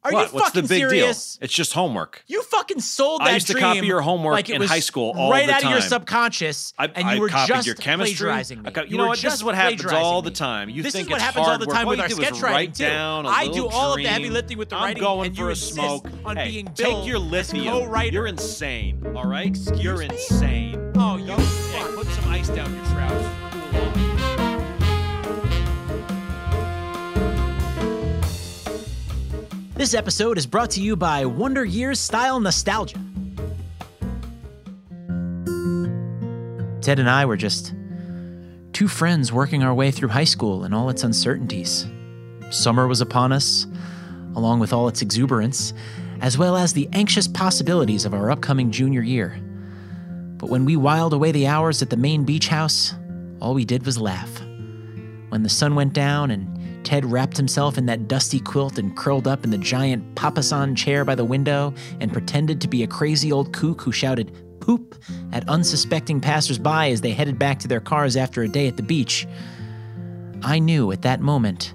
Are 0.07 0.13
what? 0.13 0.27
you 0.31 0.35
What's 0.35 0.51
the 0.51 0.61
big 0.61 0.69
serious? 0.89 1.35
deal? 1.35 1.45
It's 1.45 1.53
just 1.53 1.73
homework. 1.73 2.23
You 2.27 2.41
fucking 2.43 2.79
sold 2.79 3.21
that 3.21 3.27
I 3.27 3.33
used 3.33 3.47
to 3.47 3.53
dream 3.53 3.63
copy 3.63 3.87
your 3.87 4.01
homework 4.01 4.33
like 4.33 4.49
in 4.49 4.61
high 4.61 4.79
school 4.79 5.13
all 5.15 5.31
right 5.31 5.45
the 5.47 5.53
out 5.53 5.63
of 5.65 5.69
your 5.71 5.81
subconscious, 5.81 6.73
I, 6.77 6.85
and 6.87 6.97
you 6.97 7.03
I 7.03 7.19
were 7.19 7.29
copied 7.29 7.53
just 7.55 7.67
your 7.67 7.75
chemistry. 7.75 8.15
plagiarizing 8.25 8.61
me. 8.61 8.71
Co- 8.71 8.81
you, 8.83 8.87
You 8.91 8.97
know 8.97 9.07
what? 9.07 9.19
This 9.19 9.33
is 9.33 9.43
what 9.43 9.55
happens 9.55 9.85
all 9.85 10.21
the 10.21 10.31
time. 10.31 10.69
You 10.69 10.83
this 10.83 10.93
think 10.93 11.07
is 11.07 11.09
what 11.11 11.17
it's 11.17 11.23
happens 11.25 11.47
all 11.47 11.57
the 11.57 11.65
time 11.65 11.87
with 11.87 11.99
our 11.99 12.09
sketch 12.09 12.41
writing 12.41 12.73
too. 12.73 12.85
I 12.85 13.49
do 13.53 13.67
all 13.67 13.93
of 13.93 13.97
the 13.97 14.07
heavy 14.07 14.29
lifting 14.29 14.57
with 14.57 14.69
the 14.69 14.75
I'm 14.77 14.83
writing, 14.83 15.03
going 15.03 15.27
and 15.27 15.37
for 15.37 15.49
a 15.49 15.55
smoke. 15.55 16.07
on 16.25 16.37
hey, 16.37 16.49
being 16.49 16.67
take 16.73 17.05
your 17.05 17.19
lithium. 17.19 17.91
You're 18.13 18.27
insane. 18.27 19.03
All 19.15 19.25
right, 19.25 19.57
you're 19.75 20.01
insane. 20.01 20.93
Oh, 20.95 21.17
you. 21.17 21.33
Put 21.95 22.07
some 22.07 22.25
ice 22.29 22.47
down 22.49 22.73
your 22.75 22.85
trousers. 22.85 23.26
This 29.77 29.93
episode 29.93 30.39
is 30.39 30.47
brought 30.47 30.71
to 30.71 30.81
you 30.81 30.95
by 30.95 31.23
Wonder 31.25 31.63
Years 31.63 31.99
Style 31.99 32.39
Nostalgia. 32.39 32.97
Ted 36.81 36.97
and 36.97 37.07
I 37.07 37.25
were 37.27 37.37
just 37.37 37.75
two 38.73 38.87
friends 38.87 39.31
working 39.31 39.61
our 39.61 39.75
way 39.75 39.91
through 39.91 40.09
high 40.09 40.23
school 40.23 40.63
and 40.63 40.73
all 40.73 40.89
its 40.89 41.03
uncertainties. 41.03 41.85
Summer 42.49 42.87
was 42.87 43.01
upon 43.01 43.31
us, 43.31 43.67
along 44.35 44.61
with 44.61 44.73
all 44.73 44.87
its 44.87 45.03
exuberance, 45.03 45.75
as 46.21 46.39
well 46.39 46.57
as 46.57 46.73
the 46.73 46.89
anxious 46.93 47.27
possibilities 47.27 48.03
of 48.03 48.15
our 48.15 48.31
upcoming 48.31 48.71
junior 48.71 49.03
year. 49.03 49.39
But 50.37 50.49
when 50.49 50.65
we 50.65 50.75
whiled 50.75 51.13
away 51.13 51.31
the 51.31 51.45
hours 51.45 51.83
at 51.83 51.91
the 51.91 51.97
main 51.97 52.23
beach 52.23 52.47
house, 52.47 52.95
all 53.39 53.53
we 53.53 53.63
did 53.63 53.85
was 53.85 53.99
laugh. 53.99 54.41
When 55.29 55.43
the 55.43 55.49
sun 55.49 55.75
went 55.75 55.93
down 55.93 56.31
and 56.31 56.56
Ted 56.87 57.03
wrapped 57.03 57.35
himself 57.35 57.77
in 57.77 57.85
that 57.87 58.07
dusty 58.07 58.39
quilt 58.39 58.77
and 58.77 58.95
curled 58.95 59.27
up 59.27 59.43
in 59.43 59.49
the 59.49 59.57
giant 59.57 60.15
papasan 60.15 60.73
chair 60.73 61.03
by 61.03 61.15
the 61.15 61.25
window 61.25 61.73
and 61.99 62.13
pretended 62.13 62.61
to 62.61 62.69
be 62.69 62.81
a 62.81 62.87
crazy 62.87 63.29
old 63.29 63.51
kook 63.51 63.81
who 63.81 63.91
shouted 63.91 64.31
poop 64.61 64.95
at 65.33 65.45
unsuspecting 65.49 66.21
passersby 66.21 66.89
as 66.93 67.01
they 67.01 67.11
headed 67.11 67.37
back 67.37 67.59
to 67.59 67.67
their 67.67 67.81
cars 67.81 68.15
after 68.15 68.41
a 68.41 68.47
day 68.47 68.69
at 68.69 68.77
the 68.77 68.83
beach. 68.83 69.27
I 70.43 70.59
knew 70.59 70.93
at 70.93 71.01
that 71.01 71.19
moment 71.19 71.73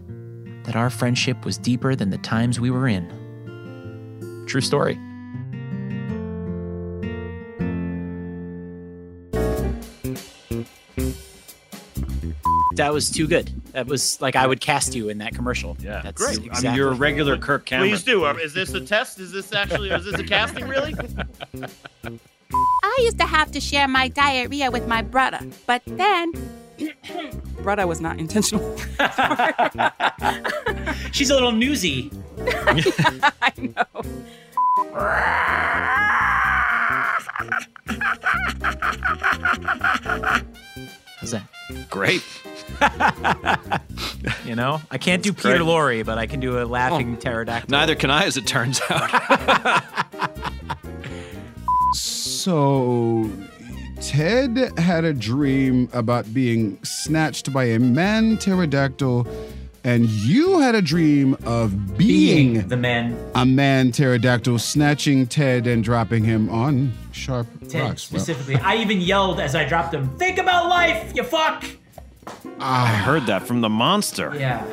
that 0.65 0.77
our 0.77 0.89
friendship 0.89 1.45
was 1.45 1.59
deeper 1.59 1.95
than 1.95 2.09
the 2.09 2.17
times 2.17 2.59
we 2.59 2.71
were 2.71 2.89
in. 2.89 3.07
True 4.49 4.63
story. 4.63 4.99
That 12.77 12.93
was 12.93 13.11
too 13.11 13.27
good. 13.27 13.51
That 13.73 13.87
was 13.87 14.21
like 14.21 14.37
I 14.37 14.47
would 14.47 14.61
cast 14.61 14.95
you 14.95 15.09
in 15.09 15.19
that 15.19 15.35
commercial. 15.35 15.77
Yeah, 15.81 16.01
that's 16.03 16.23
Great. 16.23 16.39
I 16.39 16.43
I 16.43 16.47
Exactly. 16.47 16.69
mean, 16.69 16.77
you're 16.77 16.91
a 16.91 16.95
regular 16.95 17.37
Kirk 17.39 17.67
Cameron. 17.67 17.91
Please 17.91 18.03
do. 18.03 18.25
Uh, 18.25 18.35
Is 18.35 18.53
this 18.55 18.73
a 18.75 18.81
test? 18.81 19.19
Is 19.21 19.33
this 19.33 19.53
actually? 19.53 19.91
Is 19.91 20.05
this 20.05 20.19
a 20.19 20.25
casting? 20.25 20.67
Really? 20.69 20.95
I 22.85 22.99
used 23.01 23.19
to 23.19 23.27
have 23.27 23.51
to 23.53 23.61
share 23.61 23.89
my 23.89 24.09
diarrhea 24.09 24.71
with 24.71 24.87
my 24.87 25.03
brother, 25.03 25.41
but 25.67 25.83
then. 25.87 26.33
brother 27.63 27.87
was 27.87 28.01
not 28.01 28.19
intentional. 28.19 28.77
She's 31.13 31.31
a 31.31 31.35
little 31.35 31.53
newsy. 31.53 32.11
I 32.49 33.53
know. 33.59 34.03
How's 41.23 41.31
that? 41.31 41.47
Great. 41.89 42.23
You 44.45 44.57
know, 44.57 44.81
I 44.91 44.99
can't 44.99 45.23
do 45.23 45.33
Peter 45.33 45.59
great. 45.59 45.61
Lorre, 45.63 46.05
but 46.05 46.19
I 46.19 46.27
can 46.27 46.41
do 46.41 46.59
a 46.59 46.63
oh, 46.63 46.67
laughing 46.67 47.17
pterodactyl. 47.17 47.71
Neither 47.71 47.95
can 47.95 48.11
I, 48.11 48.25
as 48.25 48.37
it 48.37 48.47
turns 48.47 48.81
out. 48.91 49.85
So, 51.95 53.31
Ted 54.01 54.77
had 54.79 55.05
a 55.05 55.13
dream 55.13 55.89
about 55.93 56.33
being 56.35 56.83
snatched 56.83 57.53
by 57.53 57.65
a 57.65 57.79
man 57.79 58.37
pterodactyl, 58.37 59.27
and 59.85 60.09
you 60.09 60.61
had 60.61 60.75
a 60.75 60.83
dream 60.83 61.37
of 61.45 61.97
being, 61.97 62.67
the 62.69 62.77
man. 62.77 63.17
a 63.35 63.45
man 63.45 63.93
pterodactyl, 63.93 64.59
snatching 64.59 65.27
Ted 65.27 65.67
and 65.67 65.83
dropping 65.83 66.25
him 66.25 66.49
on 66.51 66.93
sharp 67.13 67.47
Ted 67.69 67.83
rocks. 67.83 68.11
Well, 68.13 68.21
specifically. 68.21 68.57
I 68.57 68.77
even 68.77 69.01
yelled 69.01 69.41
as 69.41 69.55
I 69.55 69.65
dropped 69.65 69.95
him. 69.95 70.09
Think 70.19 70.39
about 70.39 70.69
life, 70.69 71.13
you 71.15 71.23
fuck. 71.23 71.65
Ah. 72.61 72.85
I 72.85 72.97
heard 72.97 73.27
that 73.27 73.47
from 73.47 73.61
the 73.61 73.69
monster. 73.69 74.33
Yeah. 74.39 74.65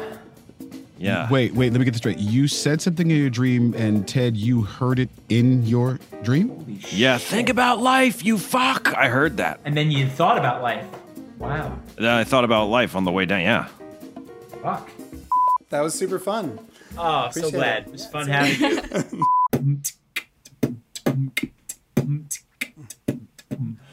Yeah. 1.00 1.30
Wait, 1.32 1.54
wait, 1.54 1.72
let 1.72 1.80
me 1.80 1.86
get 1.86 1.91
this 1.91 2.00
straight. 2.00 2.19
You 2.19 2.48
said 2.48 2.82
something 2.82 3.10
in 3.10 3.17
your 3.17 3.30
dream, 3.30 3.74
and 3.76 4.06
Ted, 4.06 4.36
you 4.36 4.63
heard 4.63 5.00
it 5.00 5.10
in 5.30 5.65
your 5.65 5.98
dream? 6.24 6.80
Yeah, 6.89 7.17
think 7.17 7.48
about 7.48 7.80
life, 7.80 8.24
you 8.26 8.38
fuck. 8.38 8.93
I 8.93 9.08
heard 9.08 9.38
that. 9.38 9.62
And 9.63 9.78
then 9.78 9.91
you 9.91 10.08
thought 10.08 10.38
about 10.38 10.62
life. 10.62 10.86
Wow. 11.38 11.80
Then 11.95 12.10
I 12.10 12.26
thought 12.26 12.43
about 12.43 12.65
life 12.65 12.98
on 12.98 13.06
the 13.06 13.12
way 13.12 13.26
down. 13.26 13.41
Yeah. 13.41 13.69
Fuck. 14.62 14.89
That 15.69 15.82
was 15.82 15.93
super 15.93 16.17
fun. 16.19 16.60
Oh, 16.97 17.29
so 17.32 17.51
glad. 17.51 17.84
it. 17.84 17.88
It 17.88 17.91
was 17.91 18.05
fun 18.08 18.27
having 18.27 18.60
you. 18.60 19.82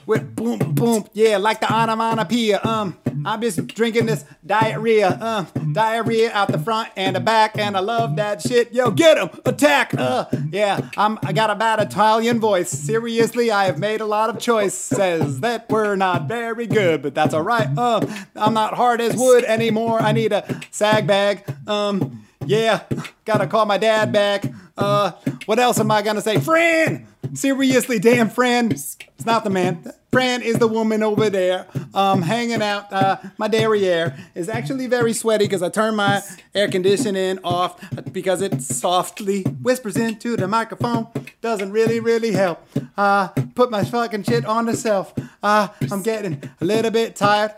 With 0.06 0.36
boom, 0.36 0.58
boom, 0.74 1.04
yeah, 1.12 1.36
like 1.36 1.60
the 1.60 1.72
onomatopoeia. 1.72 2.60
Um, 2.64 2.96
I'm 3.26 3.40
just 3.40 3.66
drinking 3.66 4.06
this 4.06 4.24
diarrhea. 4.46 5.18
Um, 5.20 5.72
diarrhea 5.72 6.30
out 6.32 6.52
the 6.52 6.58
front 6.58 6.90
and 6.96 7.16
the 7.16 7.20
back, 7.20 7.58
and 7.58 7.76
I 7.76 7.80
love 7.80 8.16
that 8.16 8.40
shit. 8.40 8.72
Yo, 8.72 8.90
get 8.92 9.18
'em, 9.18 9.30
attack. 9.44 9.92
Uh, 9.98 10.26
yeah, 10.50 10.88
I'm. 10.96 11.18
I 11.24 11.32
got 11.32 11.50
a 11.50 11.56
bad 11.56 11.80
Italian 11.80 12.38
voice. 12.38 12.70
Seriously, 12.70 13.50
I 13.50 13.64
have 13.64 13.78
made 13.78 14.00
a 14.00 14.06
lot 14.06 14.30
of 14.30 14.38
choices 14.38 15.40
that 15.40 15.68
were 15.68 15.96
not 15.96 16.28
very 16.28 16.66
good, 16.68 17.02
but 17.02 17.14
that's 17.14 17.34
all 17.34 17.42
right. 17.42 17.66
Um, 17.76 18.08
I'm 18.36 18.54
not 18.54 18.74
hard 18.74 19.00
as 19.00 19.16
wood 19.16 19.42
anymore. 19.44 20.00
I 20.00 20.12
need 20.12 20.32
a 20.32 20.60
sag 20.70 21.06
bag. 21.06 21.44
Um, 21.66 22.22
yeah, 22.46 22.84
gotta 23.24 23.46
call 23.46 23.66
my 23.66 23.78
dad 23.78 24.12
back. 24.12 24.44
Uh, 24.76 25.12
what 25.46 25.58
else 25.58 25.78
am 25.80 25.90
I 25.90 26.02
gonna 26.02 26.20
say? 26.20 26.38
Fran! 26.38 27.06
Seriously, 27.34 27.98
damn 27.98 28.30
Fran. 28.30 28.70
It's 28.70 28.96
not 29.24 29.44
the 29.44 29.50
man. 29.50 29.92
Fran 30.12 30.40
is 30.40 30.58
the 30.58 30.68
woman 30.68 31.02
over 31.02 31.28
there, 31.28 31.66
um, 31.92 32.22
hanging 32.22 32.62
out. 32.62 32.90
Uh, 32.92 33.18
my 33.36 33.48
derriere 33.48 34.16
is 34.34 34.48
actually 34.48 34.86
very 34.86 35.12
sweaty 35.12 35.44
because 35.44 35.62
I 35.62 35.68
turned 35.68 35.96
my 35.96 36.22
air 36.54 36.68
conditioning 36.68 37.38
off 37.44 37.78
because 38.12 38.40
it 38.40 38.62
softly 38.62 39.42
whispers 39.42 39.96
into 39.96 40.36
the 40.36 40.48
microphone. 40.48 41.08
Doesn't 41.42 41.70
really, 41.70 42.00
really 42.00 42.32
help. 42.32 42.66
Uh, 42.96 43.28
put 43.54 43.70
my 43.70 43.84
fucking 43.84 44.22
shit 44.22 44.46
on 44.46 44.66
the 44.66 44.76
shelf. 44.76 45.12
Uh, 45.42 45.68
I'm 45.90 46.02
getting 46.02 46.42
a 46.60 46.64
little 46.64 46.90
bit 46.90 47.16
tired. 47.16 47.52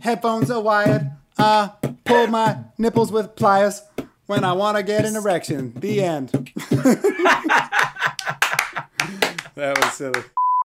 Headphones 0.00 0.50
are 0.50 0.60
wired. 0.60 1.12
Uh, 1.36 1.68
pull 2.04 2.26
my 2.26 2.58
nipples 2.76 3.12
with 3.12 3.36
pliers 3.36 3.82
when 4.28 4.44
I 4.44 4.52
want 4.52 4.76
to 4.76 4.82
get 4.82 5.04
an 5.04 5.16
erection. 5.16 5.72
The 5.74 6.02
end. 6.02 6.28
that 9.54 9.78
was 9.82 9.92
silly. 9.94 10.20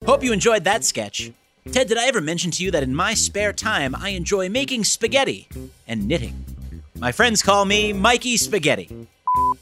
Hope 0.05 0.25
you 0.25 0.33
enjoyed 0.33 0.65
that 0.65 0.83
sketch. 0.83 1.31
Ted, 1.71 1.89
did 1.89 1.99
I 1.99 2.07
ever 2.07 2.21
mention 2.23 2.51
to 2.53 2.65
you 2.65 2.71
that 2.71 2.83
in 2.83 2.95
my 2.95 3.13
spare 3.15 3.53
time 3.53 3.95
I 3.95 4.09
enjoy 4.11 4.49
making 4.49 4.85
spaghetti 4.85 5.47
and 5.87 6.09
knitting? 6.09 6.45
My 6.99 7.13
friends 7.13 7.43
call 7.43 7.65
me 7.67 7.93
Mikey 7.93 8.37
Spaghetti. 8.39 9.07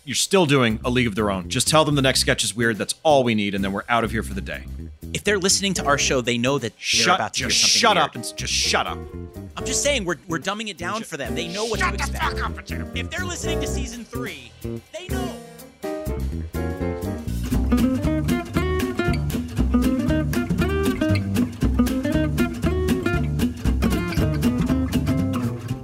You're 0.04 0.14
still 0.14 0.46
doing 0.46 0.78
a 0.84 0.90
league 0.90 1.08
of 1.08 1.14
their 1.16 1.30
own. 1.30 1.48
Just 1.48 1.66
tell 1.68 1.84
them 1.84 1.94
the 1.96 2.02
next 2.02 2.20
sketch 2.20 2.44
is 2.44 2.54
weird. 2.56 2.76
That's 2.78 2.94
all 3.02 3.24
we 3.24 3.34
need, 3.34 3.54
and 3.54 3.62
then 3.64 3.72
we're 3.72 3.82
out 3.88 4.04
of 4.04 4.10
here 4.12 4.22
for 4.22 4.32
the 4.32 4.40
day. 4.40 4.64
If 5.12 5.24
they're 5.24 5.38
listening 5.38 5.74
to 5.74 5.84
our 5.84 5.98
show, 5.98 6.20
they 6.20 6.38
know 6.38 6.58
that 6.58 6.72
they're 6.72 6.78
Shut- 6.78 7.16
about 7.16 7.34
to 7.34 7.40
hear 7.40 7.48
just 7.48 7.60
something 7.60 7.80
shut 7.80 7.96
weird. 7.96 8.04
up 8.04 8.14
and 8.14 8.36
just 8.36 8.52
shut 8.52 8.86
up. 8.86 8.98
I'm 9.58 9.64
just 9.64 9.82
saying 9.82 10.04
we're, 10.04 10.18
we're 10.28 10.38
dumbing 10.38 10.68
it 10.68 10.78
down 10.78 11.02
for 11.02 11.16
them. 11.16 11.34
They 11.34 11.48
know 11.48 11.64
what 11.64 11.80
to 11.80 11.92
expect. 11.92 12.36
The 12.36 12.40
fuck 12.40 12.58
up, 12.58 12.96
If 12.96 13.10
they're 13.10 13.24
listening 13.24 13.60
to 13.60 13.66
season 13.66 14.04
three, 14.04 14.52
they 14.62 15.08
know. 15.08 15.34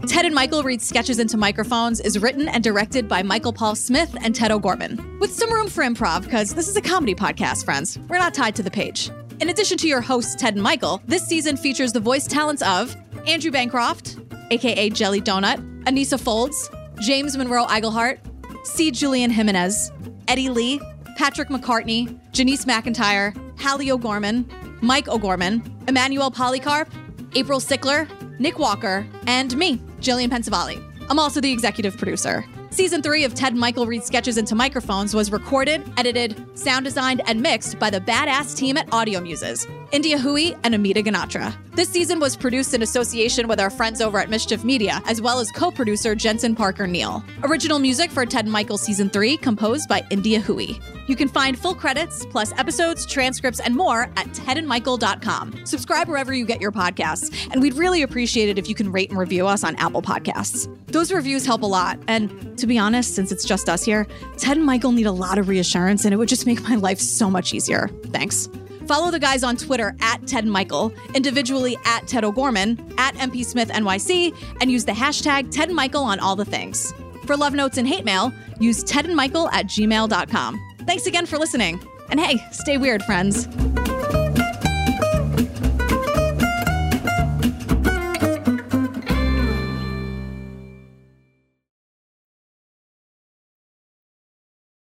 Ted 0.07 0.25
and 0.25 0.37
Michael 0.37 0.63
read 0.63 0.81
sketches 0.81 1.19
into 1.19 1.37
microphones 1.37 1.99
is 1.99 2.21
written 2.21 2.47
and 2.47 2.63
directed 2.63 3.09
by 3.09 3.25
Michael 3.25 3.53
Paul 3.53 3.75
Smith 3.75 4.17
and 4.23 4.37
Ted 4.37 4.53
O'Gorman, 4.53 5.19
with 5.19 5.33
some 5.35 5.53
room 5.53 5.67
for 5.67 5.83
improv 5.83 6.23
because 6.23 6.55
this 6.55 6.69
is 6.69 6.77
a 6.77 6.81
comedy 6.81 7.17
podcast, 7.17 7.65
friends. 7.65 7.99
We're 8.09 8.19
not 8.19 8.35
tied 8.35 8.55
to 8.55 8.63
the 8.63 8.71
page. 8.71 9.11
In 9.41 9.51
addition 9.51 9.77
to 9.79 9.89
your 9.89 10.01
hosts, 10.01 10.37
Ted 10.37 10.55
and 10.55 10.63
Michael, 10.63 11.03
this 11.07 11.27
season 11.27 11.57
features 11.57 11.93
the 11.93 11.99
voice 11.99 12.29
talents 12.29 12.63
of 12.63 12.95
Andrew 13.27 13.51
Bancroft, 13.51 14.19
aka 14.51 14.91
Jelly 14.91 15.21
Donut, 15.21 15.59
Anissa 15.85 16.21
Folds, 16.21 16.71
James 17.01 17.37
Monroe 17.37 17.65
Eigelhart, 17.67 18.19
C. 18.67 18.91
Julian 18.91 19.31
Jimenez, 19.31 19.93
Eddie 20.29 20.51
Lee, 20.51 20.81
Patrick 21.17 21.49
McCartney, 21.49 22.19
Janice 22.33 22.65
McIntyre, 22.67 23.35
Hallie 23.59 23.91
O'Gorman, 23.91 24.47
Mike 24.83 25.09
O'Gorman, 25.09 25.63
Emmanuel 25.89 26.31
Polycarp, 26.31 26.89
April 27.35 27.61
Sickler, 27.61 28.09
Nick 28.39 28.59
Walker, 28.59 29.07
and 29.27 29.57
me, 29.57 29.79
Jillian 30.01 30.29
Pensavalle. 30.29 30.83
I'm 31.09 31.19
also 31.19 31.41
the 31.41 31.53
executive 31.53 31.97
producer. 31.97 32.45
Season 32.75 33.03
three 33.03 33.23
of 33.23 33.35
Ted 33.35 33.55
Michael 33.55 33.87
Read 33.87 34.03
Sketches 34.03 34.37
into 34.37 34.57
Microphones 34.57 35.15
was 35.15 35.31
recorded, 35.31 35.89
edited, 35.97 36.59
sound 36.59 36.85
designed, 36.85 37.23
and 37.29 37.41
mixed 37.41 37.79
by 37.79 37.89
the 37.89 38.01
badass 38.01 38.57
team 38.57 38.77
at 38.77 38.93
Audio 38.93 39.21
Muses, 39.21 39.65
India 39.93 40.19
Hui 40.19 40.55
and 40.65 40.75
Amita 40.75 41.01
Ganatra. 41.01 41.55
This 41.77 41.89
season 41.89 42.19
was 42.19 42.37
produced 42.37 42.75
in 42.75 42.83
association 42.83 43.47
with 43.47 43.61
our 43.61 43.71
friends 43.71 44.01
over 44.01 44.19
at 44.19 44.29
Mischief 44.29 44.65
Media, 44.65 45.01
as 45.07 45.21
well 45.21 45.39
as 45.39 45.53
co 45.53 45.71
producer 45.71 46.17
Jensen 46.17 46.57
Parker 46.57 46.89
Neal. 46.89 47.23
Original 47.45 47.79
music 47.79 48.11
for 48.11 48.27
Ted 48.27 48.49
Michael 48.49 48.79
Season 48.79 49.09
3 49.09 49.37
composed 49.37 49.89
by 49.89 50.05
India 50.11 50.41
Hui. 50.41 50.75
You 51.07 51.17
can 51.17 51.29
find 51.29 51.59
full 51.59 51.75
credits, 51.75 52.25
plus 52.27 52.53
episodes, 52.53 53.07
transcripts, 53.07 53.61
and 53.61 53.75
more 53.75 54.05
at 54.17 54.27
tedandmichael.com. 54.29 55.67
Subscribe 55.67 56.09
wherever 56.09 56.33
you 56.33 56.47
get 56.47 56.61
your 56.61 56.73
podcasts, 56.73 57.49
and 57.51 57.61
we'd 57.61 57.75
really 57.75 58.03
appreciate 58.03 58.49
it 58.49 58.59
if 58.59 58.69
you 58.69 58.75
can 58.75 58.91
rate 58.91 59.11
and 59.11 59.19
review 59.19 59.47
us 59.47 59.65
on 59.65 59.77
Apple 59.77 60.03
Podcasts. 60.03 60.69
Those 60.87 61.13
reviews 61.13 61.45
help 61.45 61.63
a 61.63 61.67
lot, 61.67 61.99
and 62.09 62.59
to 62.65 62.69
be 62.69 62.79
honest, 62.79 63.15
since 63.15 63.31
it's 63.31 63.45
just 63.45 63.69
us 63.69 63.85
here, 63.85 64.07
Ted 64.39 64.57
and 64.57 64.65
Michael 64.65 64.91
need 64.91 65.05
a 65.05 65.13
lot 65.13 65.37
of 65.37 65.49
reassurance, 65.49 66.07
and 66.07 66.15
it 66.15 66.17
would 66.17 66.31
just 66.31 66.47
make 66.47 66.63
my 66.63 66.77
life 66.77 66.99
so 66.99 67.29
much 67.29 67.53
easier. 67.53 67.89
Thanks. 68.07 68.49
Follow 68.87 69.11
the 69.11 69.19
guys 69.19 69.45
on 69.45 69.57
Twitter 69.57 69.95
at 70.01 70.27
Ted 70.27 70.45
and 70.45 70.53
Michael, 70.53 70.91
individually 71.15 71.77
at 71.85 72.09
Ted 72.09 72.25
O'Gorman, 72.25 72.95
at 72.97 73.15
MP 73.17 73.45
Smith 73.45 73.69
NYC, 73.69 74.35
and 74.63 74.71
use 74.71 74.87
the 74.87 74.93
hashtag 74.93 75.51
Ted 75.51 75.69
and 75.69 75.77
Michael 75.77 76.05
on 76.05 76.19
all 76.21 76.37
the 76.37 76.45
things. 76.47 76.95
For 77.27 77.37
love 77.37 77.53
notes 77.53 77.77
and 77.77 77.87
hate 77.87 78.07
mail, 78.07 78.33
use 78.59 78.83
Ted 78.83 79.05
and 79.05 79.15
Michael 79.15 79.51
at 79.51 79.67
gmail.com. 79.67 80.77
Thanks 80.87 81.07
again 81.07 81.27
for 81.27 81.37
listening. 81.37 81.79
And 82.09 82.19
hey, 82.19 82.43
stay 82.51 82.79
weird, 82.79 83.03
friends. 83.03 83.47